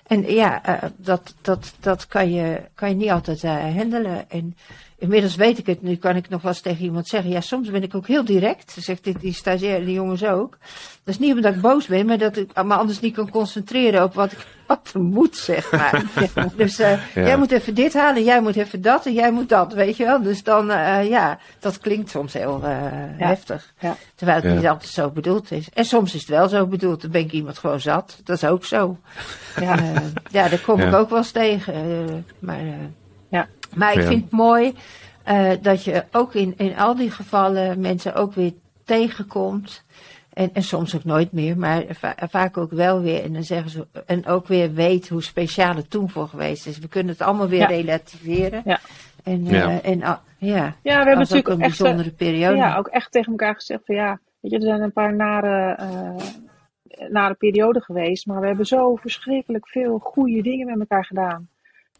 [0.07, 0.61] en ja,
[0.97, 4.29] dat, dat, dat kan, je, kan je niet altijd handelen.
[4.29, 4.55] En
[4.99, 7.31] inmiddels weet ik het, nu kan ik nog wel eens tegen iemand zeggen.
[7.31, 10.57] Ja, soms ben ik ook heel direct, zegt die, die stagiaire, die jongens ook.
[11.03, 14.03] Dat is niet omdat ik boos ben, maar dat ik me anders niet kan concentreren
[14.03, 16.03] op wat ik wat er moet, zeg maar.
[16.57, 17.21] Dus eh, Ja.
[17.25, 20.05] jij moet even dit halen, jij moet even dat en jij moet dat, weet je
[20.05, 20.21] wel.
[20.21, 22.77] Dus dan, eh, ja, dat klinkt soms heel eh,
[23.17, 23.73] heftig.
[23.79, 23.95] Ja.
[24.15, 24.57] Terwijl het Ja.
[24.57, 25.69] niet altijd zo bedoeld is.
[25.73, 28.17] En soms is het wel zo bedoeld, dan ben ik iemand gewoon zat.
[28.23, 28.97] Dat is ook zo.
[29.59, 29.75] Ja.
[30.31, 31.73] Ja, daar kom ik ook wel eens tegen.
[32.47, 32.55] eh,
[33.75, 33.99] maar, Ja.
[34.01, 34.73] ik vind het mooi
[35.23, 38.53] eh, dat je ook in, in al die gevallen mensen ook weer
[38.85, 39.83] tegenkomt.
[40.33, 43.23] En, en soms ook nooit meer, maar va- vaak ook wel weer.
[43.23, 46.79] En dan zeggen ze, en ook weer weet hoe speciaal het toen voor geweest is.
[46.79, 47.65] We kunnen het allemaal weer Ja.
[47.67, 48.61] relativeren.
[48.65, 48.79] Ja.
[49.23, 49.81] En, eh, Ja.
[49.81, 52.55] en ja, Ja, we hebben als ook natuurlijk een echt, eh, bijzondere periode.
[52.57, 55.75] Ja, ook echt tegen elkaar gezegd van ja, weet je, er zijn een paar nare,
[55.75, 61.47] eh, nare perioden geweest, maar we hebben zo verschrikkelijk veel goede dingen met elkaar gedaan.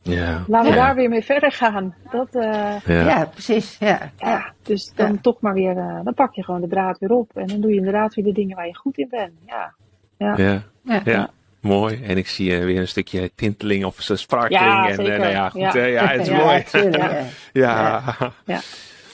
[0.02, 0.44] Ja.
[0.48, 0.86] Laten we Ja.
[0.86, 1.96] daar weer mee verder gaan.
[2.12, 3.06] Dat, eh, Ja.
[3.08, 3.26] ja.
[3.26, 3.78] precies.
[3.80, 4.54] Ja, ja.
[4.64, 5.18] dus dan Ja.
[5.22, 7.72] toch maar weer, eh, dan pak je gewoon de draad weer op en dan doe
[7.72, 9.32] je inderdaad weer de dingen waar je goed in bent.
[9.46, 9.74] Ja,
[10.18, 10.34] ja.
[10.38, 10.62] Ja.
[10.84, 11.02] Ja.
[11.06, 11.30] Ja.
[11.62, 12.04] Mooi.
[12.04, 14.62] En ik zie eh, weer een stukje tinteling of sparkling.
[14.62, 15.18] Ja, en, zeker.
[15.20, 15.62] nou ja, goed.
[15.74, 15.74] Ja.
[15.76, 16.64] Ja, ja het is Ja, mooi.
[16.64, 17.12] tuurlijk,
[17.54, 18.02] Ja.
[18.46, 18.60] ja.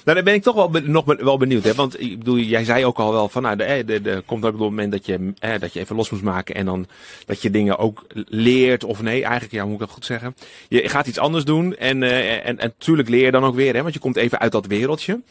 [0.05, 1.63] Nou, dan ben ik toch wel, nog wel benieuwd.
[1.63, 1.73] Hè?
[1.73, 4.59] Want ik bedoel, jij zei ook al wel van, nou, de, de, komt ook op
[4.59, 6.55] het moment dat je, eh, dat je even los moest maken.
[6.55, 6.87] En dan
[7.25, 8.83] dat je dingen ook leert.
[8.83, 10.35] Of nee, eigenlijk, ja, moet ik dat goed zeggen?
[10.69, 11.75] Je gaat iets anders doen.
[11.75, 13.81] En, eh, en, en natuurlijk leer je dan ook weer, hè?
[13.81, 15.21] Want je komt even uit dat wereldje.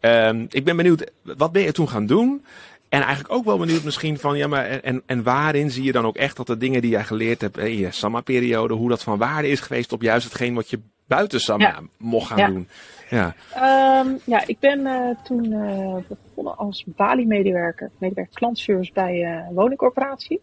[0.00, 2.44] Ehm, ik ben benieuwd, wat ben je toen gaan doen?
[2.88, 6.04] En eigenlijk ook wel benieuwd misschien van, ja, maar en, en waarin zie je dan
[6.04, 9.18] ook echt dat de dingen die jij geleerd hebt in je Samma-periode, hoe dat van
[9.18, 10.78] waarde is geweest op juist hetgeen wat je
[11.14, 11.80] buiten Samma Ja.
[11.98, 12.46] mocht gaan Ja.
[12.46, 12.68] doen?
[13.10, 13.34] Ja.
[13.54, 19.54] Ehm, ja, ik ben eh, toen eh, begonnen als Bali-medewerker, medewerker klantservice bij eh, een
[19.54, 20.40] woningcorporatie.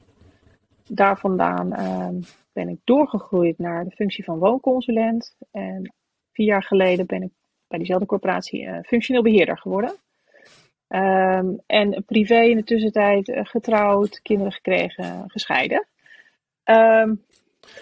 [0.88, 2.16] Daar vandaan ehm,
[2.54, 5.36] ben ik doorgegroeid naar de functie van woonconsulent.
[5.52, 5.94] En
[6.34, 7.32] vier jaar geleden ben ik
[7.68, 9.94] bij diezelfde corporatie functioneel beheerder geworden.
[10.88, 15.88] Ehm, en privé in de tussentijd getrouwd, kinderen gekregen, gescheiden.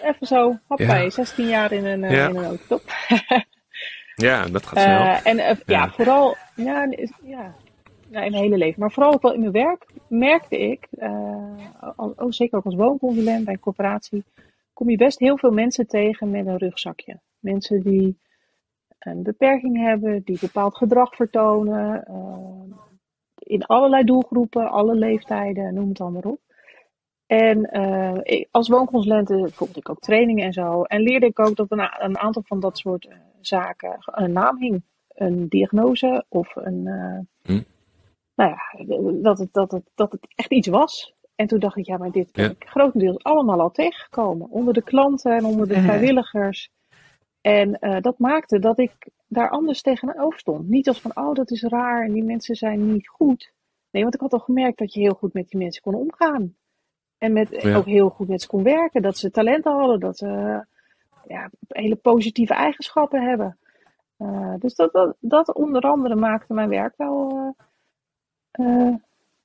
[0.02, 1.10] Even zo, hoppakee, Ja.
[1.10, 2.28] 16 jaar in een, eh, Ja.
[2.28, 2.82] in een autotop.
[4.14, 5.00] Ja, dat gaat snel.
[5.00, 5.84] Eh, en eh, ja.
[5.84, 5.90] Ja.
[5.90, 6.88] vooral ja,
[7.22, 7.54] ja,
[8.10, 10.88] in mijn hele leven, maar vooral ook wel in mijn werk merkte ik,
[11.96, 14.24] al, oh, zeker ook als woonconsulent bij een corporatie,
[14.72, 17.20] kom je best heel veel mensen tegen met een rugzakje.
[17.38, 18.18] Mensen die
[18.98, 22.04] een beperking hebben, die bepaald gedrag vertonen,
[23.38, 26.40] in allerlei doelgroepen, alle leeftijden, noem het allemaal op.
[27.28, 30.82] En eh, ik- als woonconsulent eh, volgde ik ook trainingen en zo.
[30.82, 34.58] En leerde ik ook dat een, een aantal van dat soort eh, zaken een naam
[34.58, 34.82] hing.
[35.08, 36.86] Een diagnose of een.
[36.86, 37.18] eh,
[37.54, 37.62] Hm.
[38.34, 38.84] Nou ja,
[39.22, 41.14] dat het, dat, het, dat het echt iets was.
[41.34, 42.50] En toen dacht ik, ja, maar dit ben Ja.
[42.50, 44.50] ik grotendeels allemaal al tegengekomen.
[44.50, 46.70] Onder de klanten en onder de vrijwilligers.
[47.40, 48.92] En eh, dat maakte dat ik
[49.26, 50.68] daar anders tegenover stond.
[50.68, 53.52] Niet als van, oh, dat is raar en die mensen zijn niet goed.
[53.90, 56.54] Nee, want ik had al gemerkt dat je heel goed met die mensen kon omgaan.
[57.18, 57.76] En met, Ja.
[57.76, 59.02] ook heel goed met ze kon werken.
[59.02, 60.00] Dat ze talenten hadden.
[60.00, 60.64] Dat ze
[61.26, 63.58] ja, hele positieve eigenschappen hebben.
[64.18, 67.54] Uh, dus dat, dat, dat, onder andere maakte mijn werk wel
[68.60, 68.94] uh,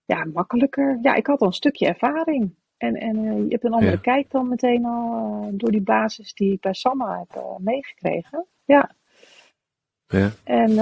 [0.05, 0.99] ja, makkelijker.
[1.01, 2.55] Ja, ik had al een stukje ervaring.
[2.77, 3.97] En, en je hebt een andere ja.
[3.97, 8.45] kijk dan meteen al door die basis die ik bij Samma heb meegekregen.
[8.65, 8.91] Ja.
[10.07, 10.29] Ja.
[10.43, 10.75] En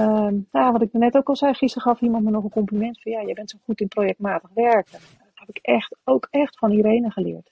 [0.50, 3.12] nou, wat ik net ook al zei, gisteren gaf iemand me nog een compliment van
[3.12, 4.98] ja, je bent zo goed in projectmatig werken.
[5.46, 7.50] Dat heb ik echt, ook echt van Irene geleerd.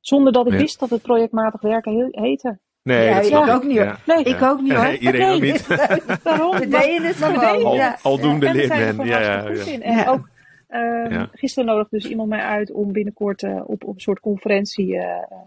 [0.00, 0.58] Zonder dat ik Ja.
[0.58, 2.58] wist dat het projectmatig werken he- heette.
[2.82, 3.98] Nee, Ja, dat ik ook niet, hoor.
[4.06, 4.82] Nee, Ik ook niet hoor.
[4.84, 5.52] Nee, iedereen ook Nee.
[5.52, 5.66] niet.
[6.22, 6.58] daarom.
[6.58, 7.52] We maar- deden het maar we gewoon.
[7.52, 7.98] deden Al, Ja.
[8.02, 9.06] aldoende en we leert zijn er men.
[9.06, 9.80] gewoon Ja, ja, ja.
[9.80, 10.08] En Ja.
[10.10, 10.28] ook
[10.68, 11.28] ehm, Ja.
[11.32, 15.22] gisteren nodigde dus iemand mij uit om binnenkort eh, op, op een soort conferentie eh,
[15.22, 15.38] eh,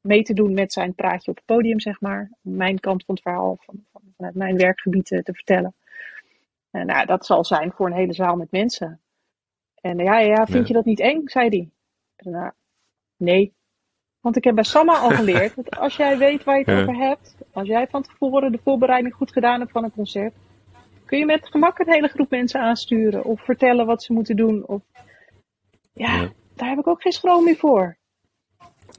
[0.00, 2.30] mee te doen met zijn praatje op het podium, zeg maar.
[2.40, 5.74] Mijn kant van het verhaal, van, van, vanuit mijn werkgebied te vertellen.
[6.70, 9.00] En nou, dat zal zijn voor een hele zaal met mensen.
[9.80, 11.20] En ja, ja, vind je dat niet eng?
[11.24, 11.70] zei hij.
[13.16, 13.54] Nee.
[14.20, 16.80] Want ik heb bij Samma al geleerd dat als jij weet waar je het Ja.
[16.82, 20.34] over hebt, als jij van tevoren de voorbereiding goed gedaan hebt van een concert,
[21.04, 24.66] kun je met gemak een hele groep mensen aansturen of vertellen wat ze moeten doen.
[24.66, 24.82] Of...
[25.92, 26.32] Ja, Ja.
[26.54, 27.96] daar heb ik ook geen schroom meer voor.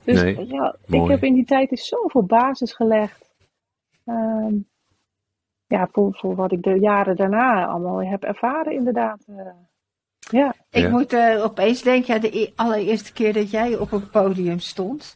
[0.04, 3.34] Dus Nee, ja, ik heb in die tijd dus zoveel basis gelegd.
[4.06, 4.56] Ehm,
[5.68, 9.26] ja, voor, voor wat ik de jaren daarna allemaal heb ervaren, inderdaad.
[10.30, 10.90] Ja, Ik Ja.
[10.90, 15.16] moet eh, opeens denken aan de e- allereerste keer dat jij op een podium stond.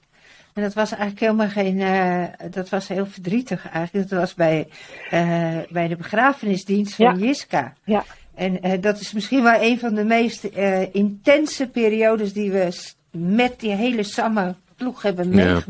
[0.54, 1.80] En dat was eigenlijk helemaal geen.
[1.82, 4.10] eh, dat was heel verdrietig eigenlijk.
[4.10, 4.68] Dat was bij,
[5.10, 7.26] eh, bij de begrafenisdienst van Ja.
[7.26, 7.74] Jiska.
[7.84, 8.04] Ja.
[8.36, 12.70] En eh, dat is misschien wel een van de meest eh, intense periodes die we
[13.12, 15.62] met die hele Samma ploeg hebben Ja.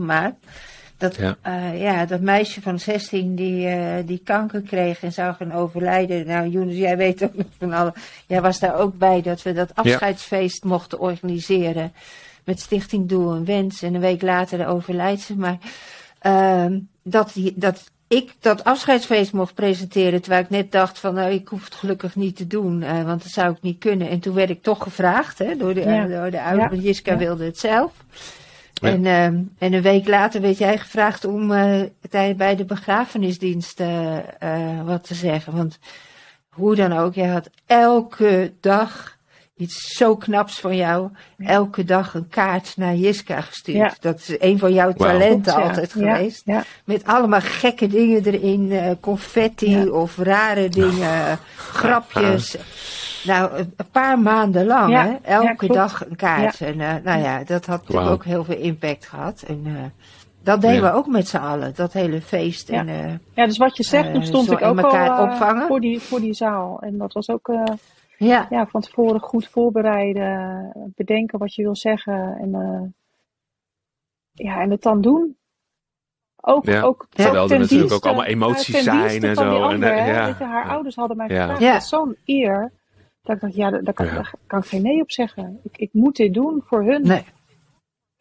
[1.01, 1.37] Dat, Ja.
[1.43, 1.71] ja.
[1.71, 6.27] ja, dat meisje van 16 die, eh, die kanker kreeg en zou gaan overlijden.
[6.27, 7.93] Nou, Jonas, jij weet ook nog van alle.
[8.27, 11.93] Jij was daar ook bij dat we dat afscheidsfeest mochten organiseren.
[12.45, 13.81] Met Stichting Doel en Wens.
[13.81, 15.35] En een week later overlijdt ze.
[15.37, 15.57] Maar
[16.19, 20.21] ehm, dat, die, dat ik dat afscheidsfeest mocht presenteren.
[20.21, 22.81] Terwijl ik net dacht van nou, ik hoef het gelukkig niet te doen.
[22.83, 24.09] eh, want dat zou ik niet kunnen.
[24.09, 26.05] En toen werd ik toch gevraagd hè, door de, Ja.
[26.05, 26.63] door de ouders.
[26.63, 26.69] Ja.
[26.69, 27.17] want Jiska Ja.
[27.17, 27.91] wilde het zelf.
[28.81, 28.89] Ja.
[28.89, 31.51] En, ehm, en een week later werd jij gevraagd om
[32.09, 35.55] tij- bij de begrafenisdienst eh, eh, wat te zeggen.
[35.55, 35.79] Want
[36.49, 39.17] hoe dan ook, jij had elke dag
[39.57, 41.09] iets zo knaps van jou.
[41.37, 43.77] Elke dag een kaart naar Jiska gestuurd.
[43.77, 43.93] Ja.
[43.99, 46.41] Dat is een van jouw talenten altijd Ja, geweest.
[46.45, 48.97] Ja, Met allemaal gekke dingen erin.
[48.99, 51.39] confetti of rare dingen.
[51.73, 52.55] grapjes.
[53.25, 55.15] Nou, een paar maanden lang, Ja, hè?
[55.21, 56.61] Elke dag een kaart.
[56.61, 59.41] En eh, nou ja, dat had natuurlijk ook heel veel impact gehad.
[59.47, 59.73] En eh,
[60.43, 60.91] dat deden Ja.
[60.91, 62.67] we ook met z'n allen, dat hele feest.
[62.67, 62.79] Ja.
[62.79, 65.67] En, eh, ja, dus wat je zegt, toen stond ik ook al elkaar opvangen.
[65.67, 66.79] voor, die, voor die zaal.
[66.81, 67.63] En dat was ook eh,
[68.17, 72.87] ja, ja, van tevoren goed voorbereiden, bedenken wat je wil zeggen en, eh,
[74.45, 75.35] ja, en het dan doen.
[76.43, 79.55] Ook, Ja, ook, terwijl er natuurlijk dienste- ook allemaal emoties zijn en zo.
[79.55, 80.27] En, ander, ja.
[80.27, 80.71] Je, haar Ja.
[80.71, 81.35] ouders hadden mij Ja.
[81.41, 81.61] gevraagd.
[81.61, 81.71] Ja.
[81.73, 82.71] Dat is zo'n eer.
[83.21, 84.13] Dat ik dacht, ja, daar, kan, Ja.
[84.13, 85.59] daar kan ik geen nee op zeggen.
[85.63, 87.01] Ik, ik moet dit doen voor hun.
[87.07, 87.23] nee.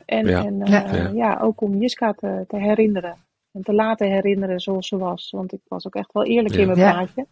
[0.07, 0.45] En, Ja.
[0.45, 0.85] en Ja.
[0.87, 1.11] eh, Ja.
[1.15, 1.39] ja.
[1.43, 3.17] ook om Jiska te, te herinneren.
[3.53, 5.31] En te laten herinneren zoals ze was.
[5.31, 6.61] Want ik was ook echt wel eerlijk Ja.
[6.61, 6.93] in mijn Ja.
[6.93, 7.27] praatje.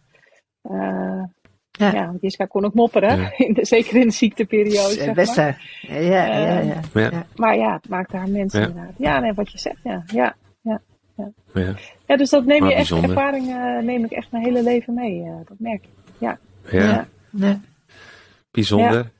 [0.62, 1.22] Eh,
[1.70, 1.92] Ja.
[1.92, 2.06] ja.
[2.06, 3.20] want Jiska kon ook mopperen.
[3.20, 3.32] Ja.
[3.46, 5.40] In de, zeker in de ziekteperiode, Het zeg beste.
[5.40, 5.80] maar.
[5.88, 6.58] Ja, ja, ja.
[6.60, 6.80] Eh, ja.
[7.10, 7.26] Ja.
[7.36, 8.66] Maar ja, het maakte haar mensen Ja.
[8.66, 8.94] inderdaad.
[8.98, 10.02] Ja, nee, wat je zegt, ja.
[10.06, 10.80] Ja, Ja.
[12.06, 13.10] ja dus dat neem Maar je echt, bijzonder.
[13.10, 15.22] ervaring eh, neem ik echt mijn hele leven mee.
[15.22, 15.90] eh, dat merk ik.
[16.18, 16.38] Ja,
[16.70, 17.06] Ja.
[17.30, 17.60] Nee.
[18.50, 19.10] bijzonder.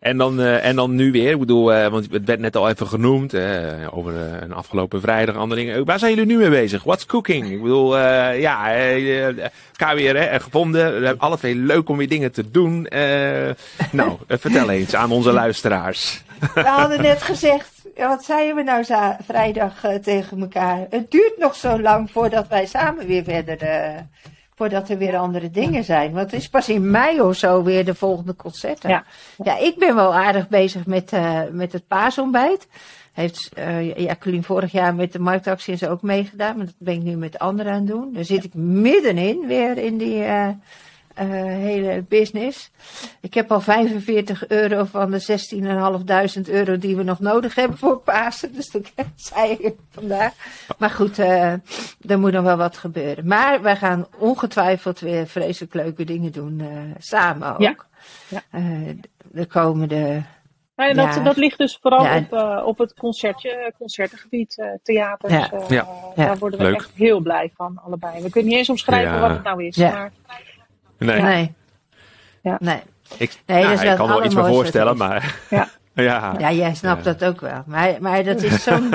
[0.00, 2.68] En, dan, eh, en dan nu weer, ik bedoel, eh, want het werd net al
[2.68, 5.84] even genoemd, eh, over een afgelopen vrijdag, andere dingen.
[5.84, 6.84] Waar zijn jullie nu mee bezig?
[6.84, 7.50] What's cooking?
[7.50, 7.98] Ik bedoel,
[8.36, 8.74] ja,
[9.94, 11.00] weer hè, gevonden.
[11.00, 12.86] We hebben alle twee leuk om weer dingen te doen.
[13.92, 16.22] Nou, vertel eens aan onze luisteraars.
[16.54, 18.84] We hadden net gezegd, ja, wat zeiden we nou
[19.26, 20.86] vrijdag tegen elkaar?
[20.90, 23.58] Het duurt nog zo lang voordat wij samen weer verder,
[24.58, 26.12] voordat er weer andere dingen zijn.
[26.12, 28.90] Want het is pas in mei of zo weer de volgende concerten.
[28.90, 29.04] Ja.
[29.44, 32.68] Ja, ik ben wel aardig bezig met, eh, met het paasontbijt.
[33.12, 36.56] Heeft eh Jacqueline vorig jaar met de marktactie en zo ook meegedaan.
[36.56, 38.12] Maar dat ben ik nu met anderen aan het doen.
[38.12, 40.48] Daar zit ik middenin weer in die eh,
[41.18, 42.70] eh, hele business.
[43.20, 45.20] Ik heb al 45 euro van de
[46.44, 48.52] 16.500 euro die we nog nodig hebben voor Pasen.
[48.54, 48.82] Dus dat
[49.16, 50.32] zei ik vandaag.
[50.78, 51.52] Maar goed, eh,
[52.08, 53.26] er moet nog wel wat gebeuren.
[53.26, 56.60] Maar wij gaan ongetwijfeld weer vreselijk leuke dingen doen.
[56.60, 56.66] eh,
[56.98, 57.60] samen ook.
[57.60, 57.74] Ja.
[58.28, 58.42] Ja.
[59.30, 60.22] De komende
[60.76, 61.20] ja, dat, Ja.
[61.22, 62.16] dat ligt dus vooral Ja.
[62.30, 65.32] op, op het concertje, concertengebied, eh, theaters.
[65.32, 65.50] Ja.
[65.52, 65.86] eh, Ja.
[66.14, 66.74] Daar worden we Leuk.
[66.74, 68.22] echt heel blij van, allebei.
[68.22, 69.20] We kunnen niet eens omschrijven Ja.
[69.20, 69.76] wat het nou is.
[69.76, 69.90] Ja.
[69.92, 70.12] Maar
[70.98, 71.52] Nee, Nee.
[72.42, 72.56] Ja.
[72.60, 72.80] Nee.
[73.16, 75.34] ik, Nee, nou, ik kan wel iets me allermooiste voorstellen, maar...
[75.50, 77.12] ja, Ja, Ja, jij snapt Ja.
[77.12, 77.62] dat ook wel.
[77.66, 78.90] Maar, maar dat is zo'n,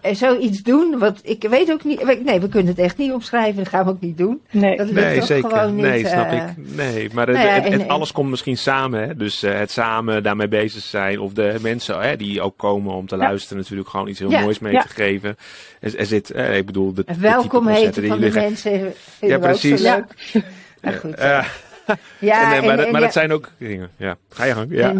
[0.00, 2.22] eh, zoiets doen, wat ik weet ook niet.
[2.24, 4.40] Nee, we kunnen het echt niet opschrijven, dat gaan we ook niet doen.
[4.50, 4.76] Nee.
[4.76, 5.50] Dat lukt Nee, toch zeker.
[5.50, 5.84] gewoon niet.
[5.84, 6.42] nee, snap eh, ik.
[6.56, 9.08] Nee, maar het, nou ja, het- en- het- en- alles komt misschien samen.
[9.08, 9.16] Hè?
[9.16, 11.20] Dus eh, het samen daarmee bezig zijn.
[11.20, 13.22] Of de mensen hè, die ook komen om te Ja.
[13.22, 14.82] luisteren, natuurlijk gewoon iets heel Ja, moois mee ja.
[14.82, 15.36] te geven.
[15.80, 18.92] Er, er zit, eh, ik bedoel, de, Welkom heten die van de mensen.
[19.20, 19.88] Ja, precies.
[20.82, 21.14] Maar goed.
[22.18, 23.90] Ja, en, eh, maar en- dat- maar ja- dat zijn ook dingen.
[23.96, 24.66] Ja, ga je gang.
[24.70, 24.94] Ja.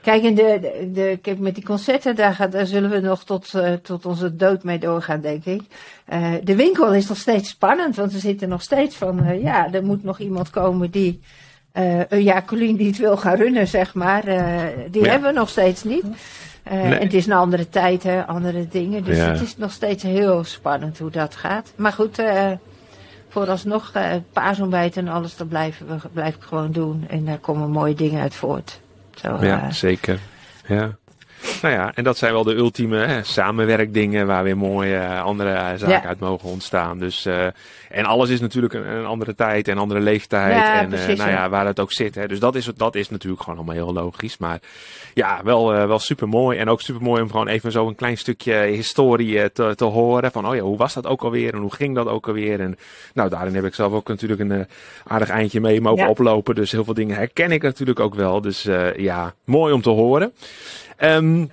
[0.00, 3.24] Kijk, in de, de, de- kijk, met die concerten, daar, gaat, daar zullen we nog
[3.24, 5.62] tot, eh, tot onze dood mee doorgaan, denk ik.
[6.04, 9.84] Eh, de winkel is nog steeds spannend, want we zitten nog steeds van, ja, er
[9.84, 11.20] moet nog iemand komen die,
[12.08, 14.22] een Jacqueline die het wil gaan runnen, zeg maar.
[14.90, 15.10] Die Ja.
[15.10, 16.04] hebben we nog steeds niet.
[16.70, 16.82] Nee.
[16.94, 19.04] en het is een andere tijd, hè, andere dingen.
[19.04, 21.72] Dus het is nog steeds heel spannend hoe dat gaat.
[21.76, 22.22] Maar goed,
[23.36, 27.04] vooralsnog eh paasontbijt en alles, dat blijven we, blijf ik gewoon doen.
[27.08, 28.80] En daar komen mooie dingen uit voort.
[29.14, 30.18] Zo, Ja, eh, zeker.
[30.66, 30.96] Ja.
[31.62, 35.50] Nou ja, en dat zijn wel de ultieme hè, samenwerkdingen waar weer mooie eh, andere
[35.76, 36.04] zaken Ja.
[36.04, 36.98] uit mogen ontstaan.
[36.98, 37.46] Dus, eh,
[37.88, 40.54] en alles is natuurlijk een, een andere tijd en andere leeftijd.
[40.56, 41.48] Ja, en eh, precies, nou ja.
[41.48, 42.14] waar het ook zit.
[42.14, 42.28] Hè.
[42.28, 44.38] Dus dat is, dat is natuurlijk gewoon allemaal heel logisch.
[44.38, 44.58] Maar
[45.14, 46.58] ja, wel, eh, wel super mooi.
[46.58, 50.30] En ook super mooi om gewoon even zo een klein stukje historie te, te horen.
[50.32, 51.54] Van, oh ja, hoe was dat ook alweer?
[51.54, 52.60] En hoe ging dat ook alweer?
[52.60, 52.78] En
[53.14, 54.66] nou, daarin heb ik zelf ook natuurlijk een
[55.06, 56.08] aardig eindje mee mogen Ja.
[56.10, 56.54] oplopen.
[56.54, 58.40] Dus heel veel dingen herken ik natuurlijk ook wel.
[58.40, 60.32] Dus ja, mooi om te horen.
[60.96, 61.44] Ehm,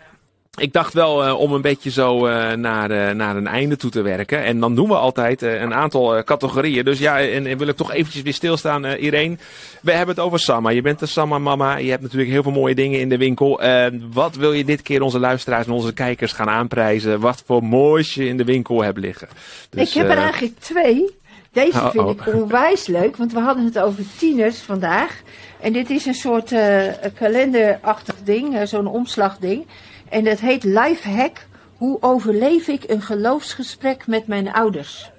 [0.58, 3.92] ik dacht wel eh, om een beetje zo eh, naar, eh, naar een einde toe
[3.92, 4.44] te werken.
[4.44, 6.86] En dan doen we altijd een aantal categorieën.
[6.86, 9.38] Dus ja, en, en wil ik toch eventjes weer stilstaan, Irene.
[9.84, 10.70] We hebben het over Samma.
[10.70, 11.78] Je bent een Samma-mama.
[11.78, 13.62] Je hebt natuurlijk heel veel mooie dingen in de winkel.
[13.62, 17.20] Eh, wat wil je dit keer onze luisteraars en onze kijkers gaan aanprijzen?
[17.20, 19.28] Wat voor moois je in de winkel hebt liggen?
[19.70, 21.22] Dus, ik heb er eigenlijk twee.
[21.54, 22.10] Deze Oh, vind oh.
[22.10, 25.22] ik onwijs leuk, want we hadden het over tieners vandaag.
[25.60, 26.84] En dit is een soort eh,
[27.16, 29.66] kalenderachtig ding, eh, zo'n omslagding.
[30.10, 31.48] En dat heet Lifehack.
[31.78, 35.12] Hoe overleef ik een geloofsgesprek met mijn ouders?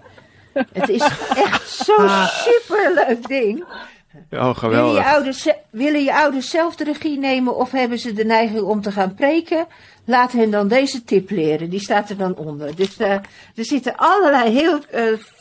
[0.73, 1.03] Het is
[1.35, 3.65] echt zo'n superleuk ding.
[3.65, 5.07] Oh, Willen je, geweldig.
[5.07, 8.93] ouders, willen je ouders zelf de regie nemen of hebben ze de neiging om te
[8.93, 9.67] gaan preken?
[10.05, 11.71] Laat hen dan deze tip leren.
[11.71, 12.77] Die staat er dan onder.
[12.77, 13.11] Dus eh,
[13.55, 14.79] er zitten allerlei heel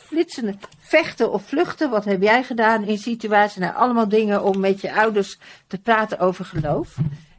[0.06, 0.54] flitsende
[0.86, 1.90] vechten of vluchten.
[1.90, 3.56] Wat heb jij gedaan in situaties?
[3.56, 6.96] Nou, allemaal dingen om met je ouders te praten over geloof.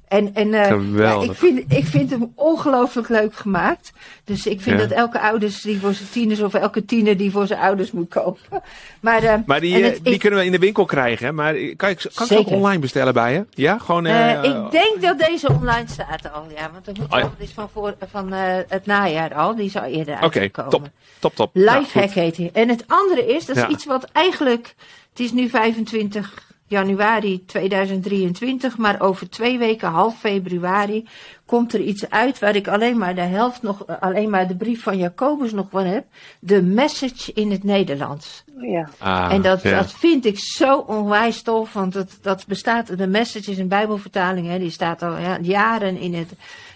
[0.08, 1.32] En, en eh, ja, Geweldig.
[1.32, 3.92] ik, vind, ik vind hem ongelooflijk leuk gemaakt.
[4.24, 4.88] Dus ik vind Ja.
[4.88, 8.10] dat elke ouders die voor zijn tieners of elke tiener die voor zijn ouders moet
[8.10, 8.62] kopen.
[9.00, 11.36] Maar, eh, Maar die, eh, het- die ik- kunnen we in de winkel krijgen.
[11.36, 12.00] Maar kan ik, kan ik
[12.32, 13.46] ze ook online bestellen bij je?
[13.50, 14.06] Ja, gewoon...
[14.06, 16.70] Eh, ik denk dat deze online staat al, ja.
[16.72, 17.32] Want dat moet Oh ja.
[17.38, 18.32] is van, voor, van
[18.68, 19.56] het najaar al.
[19.56, 20.72] Die al eerder Oké, uitgekomen.
[20.72, 20.90] top.
[21.20, 21.54] Top, top.
[21.56, 22.50] Nou, Lifehack heet hij.
[22.54, 24.76] En het andere is, dat is iets wat eigenlijk...
[25.10, 31.08] Het is nu 25 januari 2023, maar over twee weken, half februari,
[31.46, 34.56] komt er iets uit waar ik alleen maar de helft nog, eh, alleen maar de
[34.56, 36.06] brief van Jacobus nog van heb.
[36.40, 38.44] De message in het Nederlands.
[38.60, 38.90] Ja.
[38.98, 39.78] Ah, En dat, ja.
[39.78, 44.48] dat vind ik zo onwijs tof, want dat, dat bestaat, de message is een bijbelvertaling,
[44.48, 46.30] hè, die staat al ja, jaren in het,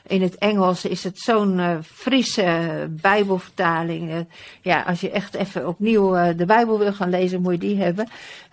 [0.09, 4.11] in het Engels, is het zo'n eh, frisse bijbelvertaling.
[4.11, 4.17] Eh,
[4.61, 7.77] ja, als je echt even opnieuw eh, de bijbel wil gaan lezen, moet je die
[7.77, 8.07] hebben.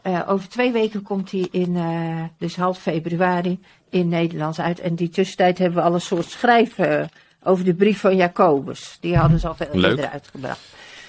[0.07, 4.81] Eh, over twee weken komt die in, eh, dus half februari, in Nederlands uit.
[4.81, 7.03] En die tussentijd hebben we al een soort schrijf eh,
[7.43, 8.99] over de brief van Jacobus.
[9.01, 10.61] Die hadden ze al veel eerder uitgebracht.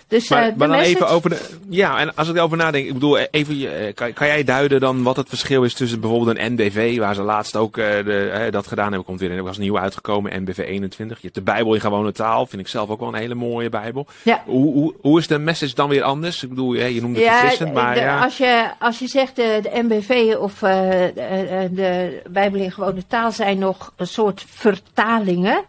[0.10, 1.50] Dus, Maar, eh, maar dan message- even over de.
[1.70, 4.80] Ja, en als ik erover nadenk, ik bedoel, eh, even, eh, kan, kan jij duiden
[4.80, 8.68] dan wat het verschil is tussen bijvoorbeeld een NBV, waar ze laatst ook de, dat
[8.68, 11.18] gedaan hebben, komt weer in, er was een nieuwe uitgekomen, NBV 21.
[11.18, 13.70] Je hebt de Bijbel in gewone taal, vind ik zelf ook wel een hele mooie
[13.70, 14.08] Bijbel.
[14.24, 14.44] Ja.
[14.46, 16.44] Hoe, hoe, hoe is de message dan weer anders?
[16.44, 18.24] Ik bedoel, je noemde het verfrissend, maar de- ja.
[18.24, 23.32] Als, je, als je zegt de, de MBV of de, de Bijbel in gewone taal
[23.32, 25.64] zijn nog een soort vertalingen.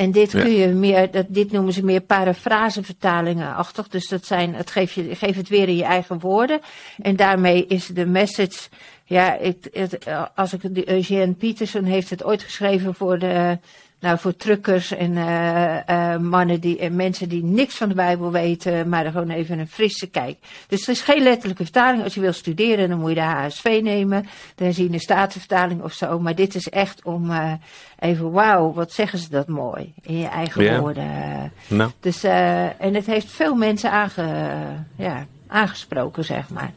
[0.00, 3.88] En dit, kun je meer, dat, dit noemen ze meer parafrasevertalingen-achtig.
[3.88, 6.60] Dus dat zijn, het geef, je, geef het weer in je eigen woorden.
[7.02, 8.68] En daarmee is de message.
[9.04, 9.98] Ja, ik, het,
[10.34, 13.58] als ik de Eugene Peterson heeft het ooit geschreven voor de.
[14.00, 18.30] Nou, voor truckers en eh, eh, mannen die, en mensen die niks van de Bijbel
[18.32, 20.36] weten, maar er gewoon even een frisse kijk.
[20.68, 22.02] Dus het is geen letterlijke vertaling.
[22.02, 26.20] Als je wil studeren, dan moet je de HSV nemen, de herziene statenvertaling of zo.
[26.20, 27.52] Maar dit is echt om eh,
[27.98, 31.52] even, wauw, wat zeggen ze dat mooi in je eigen woorden.
[31.68, 34.54] Nou, Dus, eh, en het heeft veel mensen aange,
[34.96, 36.72] ja, aangesproken, zeg maar.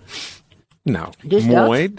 [0.81, 1.93] nou Dus mooi.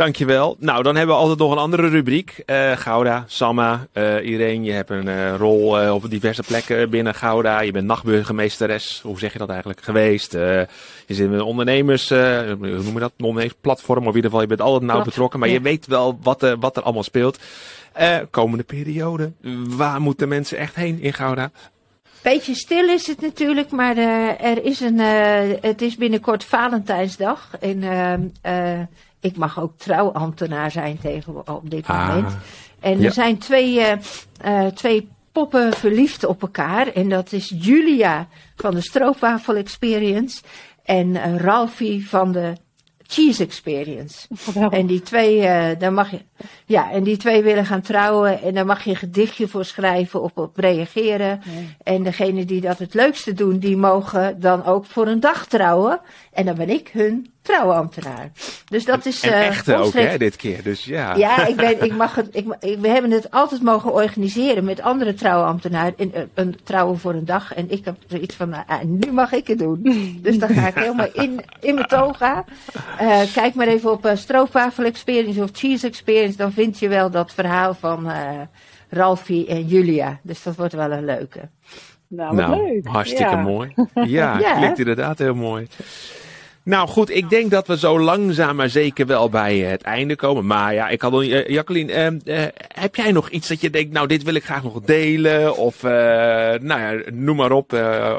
[0.00, 0.56] Dankjewel.
[0.58, 2.42] Nou, dan hebben we altijd nog een andere rubriek.
[2.46, 7.60] Eh, Gouda, Samma, eh Irene, je hebt een eh, rol op diverse plekken binnen Gouda.
[7.60, 10.32] Je bent nachtburgemeesteres, hoe zeg je dat eigenlijk, geweest.
[10.32, 10.66] Je
[11.06, 14.02] zit met een ondernemers, hoe noem je dat, ondernemersplatform.
[14.02, 15.38] Of in ieder geval, je bent altijd nauw betrokken.
[15.38, 15.54] Maar ja.
[15.54, 17.38] je weet wel wat, er wat er allemaal speelt.
[18.30, 19.32] Komende periode,
[19.68, 21.50] waar moeten mensen echt heen in Gouda?
[22.22, 27.50] Beetje stil is het natuurlijk, maar uh, er is een, uh, het is binnenkort Valentijnsdag.
[27.60, 28.80] En uh,
[29.20, 32.36] ik mag ook trouwambtenaar zijn tegen op dit Ah, moment.
[32.80, 33.10] En er ja.
[33.10, 33.86] zijn twee,
[34.74, 36.86] twee poppen verliefd op elkaar.
[36.86, 40.42] En dat is Julia van de Stroopwafel Experience
[40.84, 42.52] en Ralfie van de
[43.10, 44.26] Cheese Experience.
[44.34, 44.78] Geweldig.
[44.78, 46.20] En die twee, uh, daar mag je,
[46.66, 50.22] ja, en die twee willen gaan trouwen en daar mag je een gedichtje voor schrijven
[50.22, 51.40] of op reageren.
[51.44, 51.76] Nee.
[51.82, 56.00] En degene die dat het leukste doen, die mogen dan ook voor een dag trouwen.
[56.32, 58.30] En dan ben ik hun trouwambtenaar.
[58.68, 59.20] Dus dat is.
[59.22, 60.62] En uh, echte ook, hè, dit keer.
[60.62, 61.14] Dus ja.
[61.14, 62.46] Ja, ik, ben, ik mag het, ik,
[62.80, 65.92] we hebben het altijd mogen organiseren met andere trouwambtenaren.
[65.96, 67.54] In, een, een trouwen voor een dag.
[67.54, 69.78] En ik heb zoiets van, nou, ah, nu mag ik het doen.
[70.22, 72.44] Dus dan ga ik helemaal in, in mijn toga.
[72.98, 76.36] Eh, kijk maar even op uh, Stroopwafel Experience of Cheese Experience.
[76.36, 78.28] Dan vind je wel dat verhaal van eh
[78.92, 80.18] Ralfie en Julia.
[80.22, 81.40] Dus dat wordt wel een leuke.
[82.08, 82.86] Nou, Nou, leuk.
[82.86, 83.40] hartstikke Ja.
[83.42, 83.74] mooi.
[83.94, 85.68] Ja, Ja, klinkt inderdaad heel mooi.
[86.70, 90.46] Nou goed, ik denk dat we zo langzaam maar zeker wel bij het einde komen.
[90.46, 93.70] Maar ja, ik had al, eh, Jacqueline, eh, eh, heb jij nog iets dat je
[93.70, 95.56] denkt, nou dit wil ik graag nog delen?
[95.56, 95.90] Of eh,
[96.60, 97.72] nou ja, noem maar op.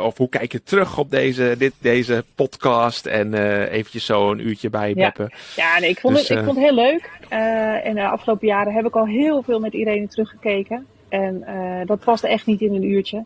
[0.04, 3.06] of hoe kijk je terug op deze, dit, deze podcast?
[3.06, 3.34] En
[3.70, 4.94] eventjes zo een uurtje bij Ja.
[4.96, 5.32] beppen.
[5.56, 7.10] Ja, nee, ik, vond Dus, het, ik vond het heel leuk.
[7.84, 10.86] En de afgelopen jaren heb ik al heel veel met Irene teruggekeken.
[11.10, 11.46] En
[11.86, 13.24] dat past echt niet in een uurtje.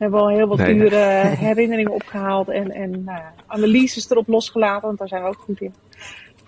[0.00, 0.74] We hebben al heel wat Nee.
[0.74, 5.60] uren herinneringen opgehaald en, en ja, analyses erop losgelaten, want daar zijn we ook goed
[5.60, 5.74] in.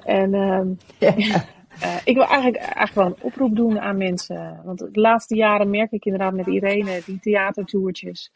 [0.04, 1.14] En ehm, Ja.
[1.80, 4.60] eh, ik wil eigenlijk, eigenlijk wel een oproep doen aan mensen.
[4.64, 8.32] Want de laatste jaren merk ik inderdaad met Irene die theatertoertjes.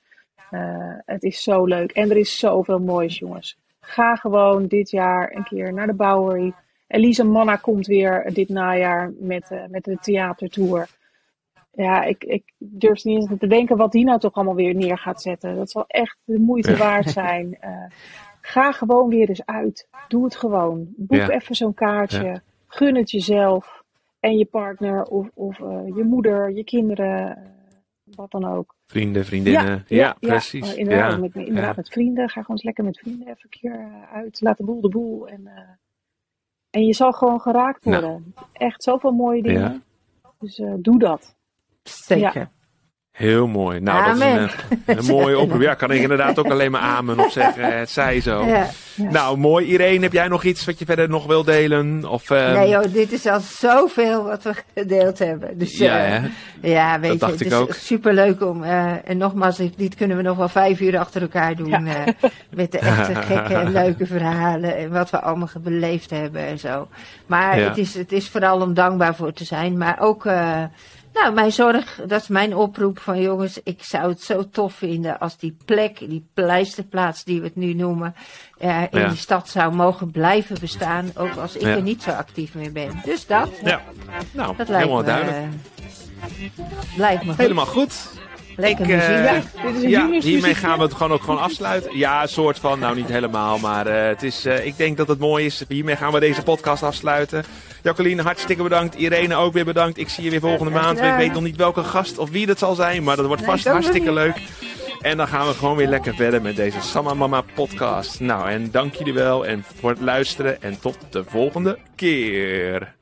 [0.51, 1.91] Eh, het is zo leuk.
[1.93, 3.59] En er is zoveel moois, jongens.
[3.81, 6.53] Ga gewoon dit jaar een keer naar de Bowery.
[6.87, 10.89] Elise Manna komt weer dit najaar met, eh, met de theatertour.
[11.77, 14.99] Ja, ik, ik durf niet eens te denken wat die nou toch allemaal weer neer
[14.99, 15.57] gaat zetten.
[15.57, 16.77] Dat zal echt de moeite Ja.
[16.77, 17.57] waard zijn.
[17.61, 17.85] Eh,
[18.41, 19.89] ga gewoon weer eens uit.
[20.09, 20.89] Doe het gewoon.
[20.97, 21.29] Boek Ja.
[21.31, 22.43] even zo'n kaartje.
[22.67, 23.83] Gun het jezelf
[24.21, 27.43] en je partner of, of eh, je moeder, je kinderen, eh,
[28.05, 28.75] wat dan ook.
[28.87, 29.85] Vrienden, vriendinnen.
[29.89, 30.73] Ja, precies.
[30.73, 31.77] Oh, inderdaad, met, inderdaad ja.
[31.77, 32.29] met vrienden.
[32.29, 34.41] Ga gewoon eens lekker met vrienden even een keer uit.
[34.41, 35.29] Laat de boel de boel.
[35.29, 35.49] En,
[36.71, 38.03] en je zal gewoon geraakt Nou.
[38.03, 38.35] worden.
[38.53, 39.83] Echt zoveel mooie dingen.
[40.39, 41.35] Dus doe dat.
[41.89, 42.49] Zeker.
[43.13, 43.81] Heel mooi.
[43.81, 44.51] Nou, dat is een,
[44.99, 45.61] een mooie oproep.
[45.61, 47.79] Ja, kan ik inderdaad ook alleen maar amen op zeggen.
[47.79, 48.45] Het zij zo.
[48.47, 48.69] Ja.
[48.95, 49.11] Ja.
[49.11, 49.67] Nou, mooi.
[49.67, 52.11] Irene, heb jij nog iets wat je verder nog wil delen?
[52.11, 55.59] Of, ehm, Nee joh, dit is al zoveel wat we gedeeld hebben.
[55.59, 56.29] Dus, Ja, eh, hè?
[56.69, 57.69] ja weet Dat dacht je, ik het ook.
[57.69, 61.55] is superleuk om, eh, en nogmaals, dit- kunnen we nog wel vijf uur achter elkaar
[61.57, 61.69] doen.
[61.69, 61.85] Ja.
[62.07, 62.13] eh,
[62.51, 66.89] met de echte gekke en leuke verhalen en wat we allemaal beleefd hebben en zo.
[67.27, 67.69] Maar Ja.
[67.69, 69.79] het, is, het is vooral om dankbaar voor te zijn.
[69.79, 70.63] Maar ook, eh,
[71.23, 75.19] nou, mijn zorg, dat is mijn oproep van jongens, ik zou het zo tof vinden
[75.19, 78.15] als die plek, die pleisterplaats die we het nu noemen,
[78.59, 79.09] eh, in Ja.
[79.09, 81.69] die stad zou mogen blijven bestaan, ook als ik Ja.
[81.69, 83.01] er niet zo actief meer ben.
[83.05, 83.81] Dus dat, Ja.
[84.33, 85.37] Nou, dat lijkt helemaal me, duidelijk.
[86.21, 87.39] eh, lijkt me goed.
[87.39, 87.95] Helemaal goed.
[88.57, 89.09] Lekker ik, muziek.
[89.09, 89.33] eh, Ja,
[89.67, 91.99] dit is een Ja, hiermee gaan we het gewoon ook gewoon afsluiten.
[91.99, 95.09] Ja, een soort van, nou niet helemaal, maar eh, het is, eh, ik denk dat
[95.09, 95.65] het mooi is.
[95.69, 97.45] Hiermee gaan we deze podcast afsluiten.
[97.83, 98.95] Jacqueline, hartstikke bedankt.
[98.95, 99.99] Irene ook weer bedankt.
[99.99, 100.99] Ik zie je weer volgende maand.
[101.03, 103.67] Ik weet nog niet welke gast of wie dat zal zijn, maar dat wordt vast
[103.69, 104.37] hartstikke leuk.
[105.01, 108.21] En dan gaan we gewoon weer lekker verder met deze Samma Mama podcast.
[108.21, 112.95] Nou, en dank jullie wel en voor het luisteren en tot de volgende keer.